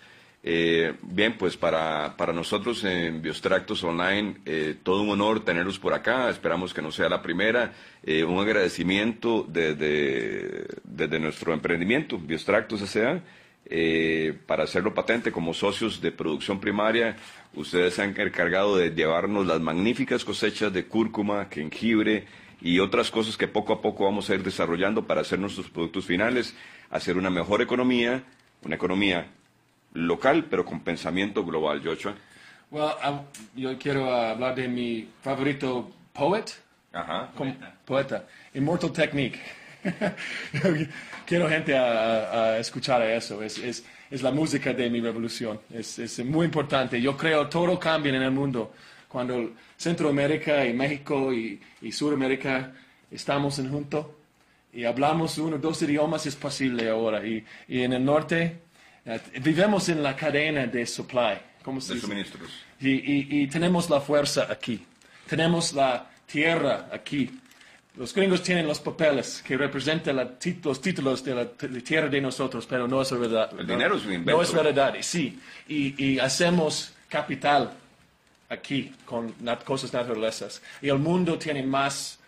[0.47, 5.91] Eh, bien, pues para, para, nosotros en Biostractos Online, eh, todo un honor tenerlos por
[5.91, 6.29] acá.
[6.29, 7.73] Esperamos que no sea la primera.
[8.03, 13.23] Eh, un agradecimiento desde, desde nuestro emprendimiento, Biostractos S.A.,
[14.45, 17.17] para hacerlo patente como socios de producción primaria.
[17.55, 22.25] Ustedes se han encargado de llevarnos las magníficas cosechas de cúrcuma, jengibre,
[22.61, 26.05] y otras cosas que poco a poco vamos a ir desarrollando para hacer nuestros productos
[26.05, 26.55] finales,
[26.91, 28.23] hacer una mejor economía,
[28.63, 29.25] una economía
[29.95, 32.13] local, pero con pensamiento global, Joshua.
[32.69, 32.93] Well,
[33.55, 36.51] yo quiero hablar de mi favorito poet,
[36.93, 37.31] Ajá.
[37.85, 39.39] poeta, Immortal Technique.
[41.25, 46.25] quiero gente a, escuchar eso, es, es, es, la música de mi revolución, es, es
[46.25, 46.99] muy importante.
[47.01, 48.73] Yo creo todo cambia en el mundo
[49.07, 52.73] cuando Centroamérica y México y, y Sudamérica
[53.11, 54.17] estamos en junto
[54.73, 57.25] y hablamos uno o dos idiomas es posible ahora.
[57.25, 58.64] Y, y en el norte
[59.41, 61.38] vivimos en la cadena de supply.
[61.64, 62.49] ¿Cómo se de suministros.
[62.80, 64.86] Y, y, y, tenemos la fuerza aquí.
[65.28, 67.39] Tenemos la tierra aquí.
[67.95, 71.47] Los gringos tienen los papeles que representan los títulos de la
[71.82, 73.49] tierra de nosotros, pero no es verdad.
[73.58, 74.32] El dinero es un invento.
[74.32, 75.39] No es verdad, sí.
[75.68, 77.72] Y, y hacemos capital
[78.49, 79.34] aquí con
[79.64, 80.62] cosas naturalezas.
[80.82, 82.20] Y el mundo tiene más,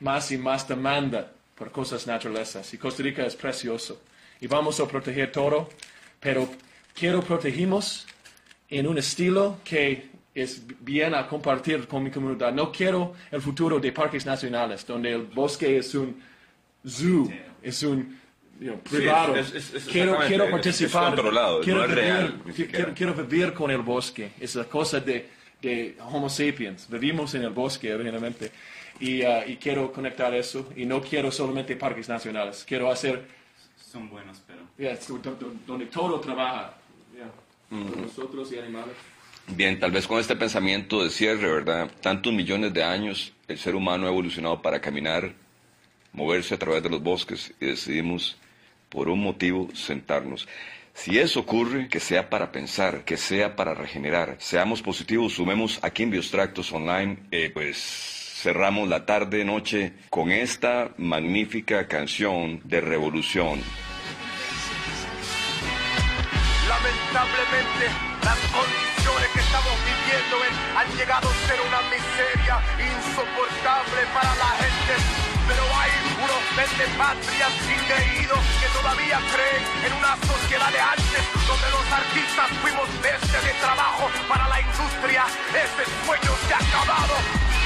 [0.00, 2.72] más y más demanda por cosas naturalezas.
[2.74, 4.02] Y Costa Rica es precioso.
[4.40, 5.70] Y vamos a proteger todo,
[6.24, 6.48] pero
[6.94, 8.06] quiero protegimos
[8.70, 12.50] en un estilo que es bien a compartir con mi comunidad.
[12.52, 16.18] No quiero el futuro de parques nacionales, donde el bosque es un
[16.88, 17.30] zoo,
[17.62, 18.18] es un
[18.90, 19.34] privado.
[19.92, 21.14] quiero, quiero participar.
[21.62, 24.32] quiero, vivir, quiero, vivir con el bosque.
[24.40, 25.28] Es la cosa de
[25.60, 26.88] de Homo sapiens.
[26.88, 28.50] Vivimos en el bosque originalmente.
[29.00, 30.70] Y, uh, y, quiero conectar eso.
[30.76, 32.64] Y no quiero solamente parques nacionales.
[32.66, 33.43] Quiero hacer...
[33.94, 34.58] Son buenos, pero...
[35.68, 36.74] donde todo trabaja.
[37.70, 38.96] Nosotros y animales.
[39.46, 41.88] Bien, tal vez con este pensamiento de cierre, ¿verdad?
[42.00, 45.32] Tantos millones de años el ser humano ha evolucionado para caminar,
[46.12, 48.36] moverse a través de los bosques y decidimos,
[48.88, 50.48] por un motivo, sentarnos.
[50.92, 54.34] Si eso ocurre, que sea para pensar, que sea para regenerar.
[54.40, 60.90] Seamos positivos, sumemos aquí en Biostractos Online, eh, pues cerramos la tarde, noche con esta
[60.98, 63.58] magnífica canción de revolución.
[66.68, 67.84] Lamentablemente,
[68.22, 70.36] las condiciones que estamos viviendo
[70.76, 76.44] han llegado a ser una miseria insoportable para la gente pero hay unos
[76.96, 83.40] patrias increídos que todavía creen en una sociedad de antes donde los artistas fuimos bestia
[83.40, 85.24] de trabajo para la industria.
[85.50, 87.14] Ese sueño se ha acabado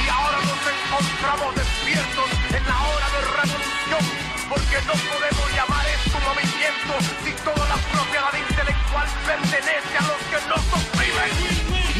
[0.04, 6.16] y ahora nos encontramos despiertos en la hora de revolución porque no podemos llamar esto
[6.24, 6.92] movimiento
[7.24, 11.30] si toda la propiedad intelectual pertenece a los que nos oprimen.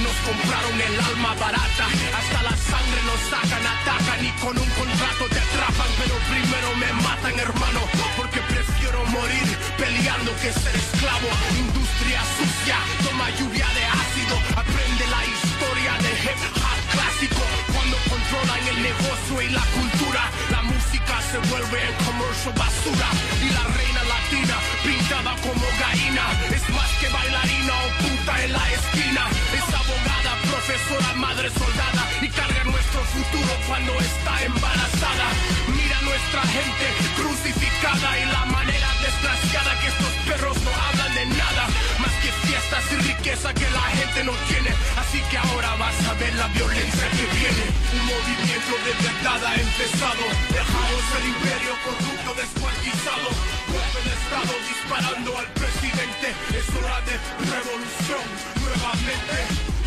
[0.03, 1.87] Nos compraron el alma barata,
[2.17, 6.91] hasta la sangre nos sacan, atacan y con un contrato te atrapan, pero primero me
[7.03, 7.81] matan hermano,
[8.17, 11.29] porque prefiero morir peleando que ser esclavo.
[11.59, 17.43] Industria sucia, toma lluvia de ácido, aprende la historia del hip hop clásico,
[17.75, 22.08] cuando controlan el negocio y la cultura, la música se vuelve en
[22.45, 23.09] commercial basura.
[23.43, 26.25] Y la reina latina, pintada como gallina,
[26.55, 29.29] es más que bailarina o puta en la esquina.
[29.55, 35.27] Es abogada, profesora, madre soldada y carga nuestro futuro cuando está embarazada.
[35.69, 36.87] Mira nuestra gente
[37.17, 41.78] crucificada y la manera desgraciada que estos perros no hablan de nada
[42.59, 44.71] fiestas y riqueza que la gente no tiene.
[44.97, 47.65] Así que ahora vas a ver la violencia que viene.
[47.95, 50.25] Un movimiento de verdad ha empezado.
[50.51, 53.29] Dejamos el imperio corrupto descuartizado.
[53.71, 56.27] Golpe de estado disparando al presidente.
[56.59, 57.15] Es hora de
[57.47, 58.25] revolución
[58.59, 59.37] nuevamente.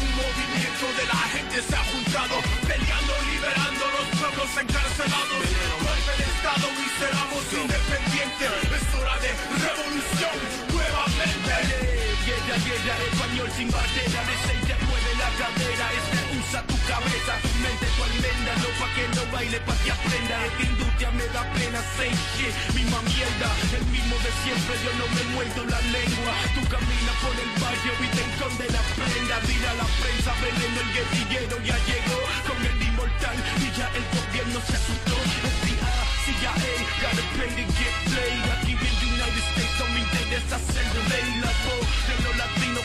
[0.02, 2.36] Un movimiento de la gente se ha juntado,
[2.68, 5.44] peleando, liberando los pueblos encarcelados.
[5.88, 8.52] Golpe de estado y seramos independientes.
[8.80, 10.36] Es hora de revolución
[10.72, 12.01] nuevamente.
[12.22, 15.86] Guerra, guerra, español sin bandera, de seis mueve la cadera.
[15.90, 18.52] Este usa tu cabeza, tu mente, tu almenda.
[18.62, 20.36] No pa' que no baile, pa' que aprenda.
[20.46, 23.50] Esta industria me da pena, say shit, misma mierda.
[23.74, 26.34] El mismo de siempre, yo no me muerdo la lengua.
[26.54, 29.36] Tú caminas por el barrio y te esconde la prenda.
[29.50, 34.06] Dile a la prensa, veneno el guerrillero ya llegó con el inmortal y ya el
[34.14, 35.18] gobierno se asustó.
[35.58, 35.90] FBI,
[36.22, 36.54] CIA,
[37.02, 38.46] gotta pay to get played.
[38.54, 41.41] Aquí en United States no me interesa hacer ley.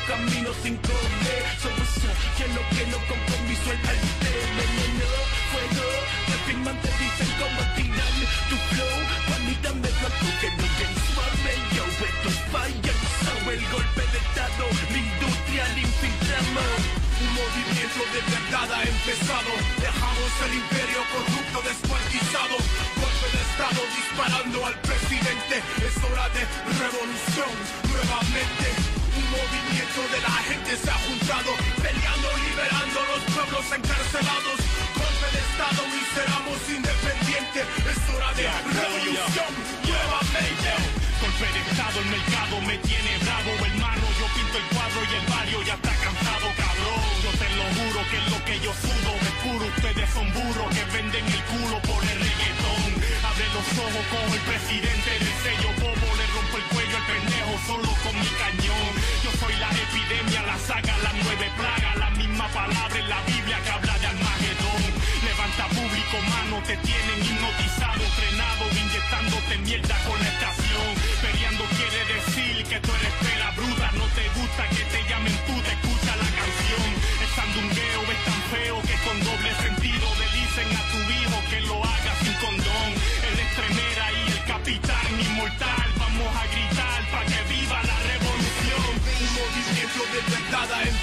[0.06, 1.42] Camino sin comer.
[1.60, 1.90] Somos
[2.38, 4.30] que lo que no compromiso el arte.
[4.56, 5.08] Veneno,
[5.50, 5.86] fuego,
[6.28, 8.14] de firman te dicen cómo tirar
[8.48, 8.98] tu flow.
[9.26, 11.52] Juanita me tú que no bien suave.
[11.74, 12.96] Yo, esto es fire.
[13.22, 16.78] So, el golpe de estado, la industria la infiltramos.
[17.16, 19.52] Un movimiento de verdad ha empezado.
[19.82, 22.56] Dejamos el imperio corrupto descuartizado.
[23.02, 25.54] Golpe de estado disparando al presidente.
[25.82, 26.42] Es hora de
[26.78, 27.52] revolución
[27.90, 28.95] nuevamente.
[29.16, 31.50] Un movimiento de la gente se ha juntado,
[31.80, 34.56] peleando, liberando los pueblos encarcelados.
[34.92, 37.64] Golpe de estado y seramos independientes.
[37.64, 38.44] Es hora de
[38.76, 39.52] revolución
[39.88, 40.68] nuevamente.
[41.16, 44.04] Golpe de estado, el mercado me tiene bravo, hermano.
[44.20, 47.04] Yo pinto el cuadro y el barrio ya está cansado, cabrón.
[47.24, 49.64] Yo te lo juro que es lo que yo sudo es puro.
[49.64, 53.00] Ustedes son burros que venden el culo por el reggaetón.
[53.24, 56.08] Abre los ojos con el presidente del sello bobo.
[56.20, 59.05] Le rompo el cuello al pendejo solo con mi cañón.
[59.46, 61.96] Soy la epidemia, la saga, las nueve plagas.
[61.98, 64.82] La misma palabra en la Biblia que habla de Armagedón.
[65.22, 70.88] Levanta público, mano, te tienen hipnotizado, frenado, inyectándote mierda con la estación.
[71.22, 73.86] Peleando quiere decir que tú eres pera bruta.
[73.94, 76.90] No te gusta que te llamen tú, te escucha la canción.
[77.22, 81.60] El sandungueo es tan feo que con doble sentido le dicen a tu hijo que
[81.70, 82.90] lo haga sin condón.
[83.30, 85.85] El estremera y el capitán inmortal.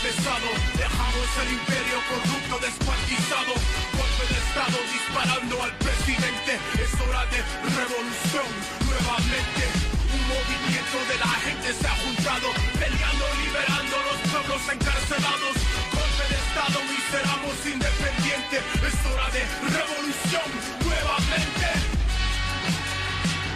[0.03, 0.51] Empezado.
[0.75, 3.53] Dejamos el imperio corrupto descuartizado.
[3.95, 6.59] Golpe de estado disparando al presidente.
[6.75, 7.39] Es hora de
[7.71, 8.47] revolución
[8.83, 9.63] nuevamente.
[10.11, 15.55] Un movimiento de la gente se ha juntado, peleando, liberando los pueblos encarcelados.
[15.95, 18.61] Golpe de estado y seramos independientes.
[18.83, 19.41] Es hora de
[19.71, 20.47] revolución
[20.83, 21.67] nuevamente.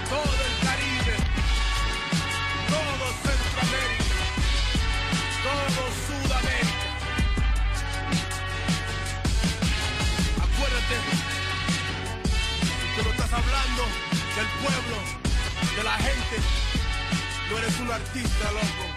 [0.07, 1.15] Todo el Caribe,
[2.71, 4.23] todo Centroamérica,
[5.43, 6.06] todo
[10.45, 10.95] Acuérdate,
[12.95, 13.83] que no estás hablando
[14.35, 14.97] del pueblo,
[15.75, 16.37] de la gente.
[17.49, 18.96] No eres un artista, loco.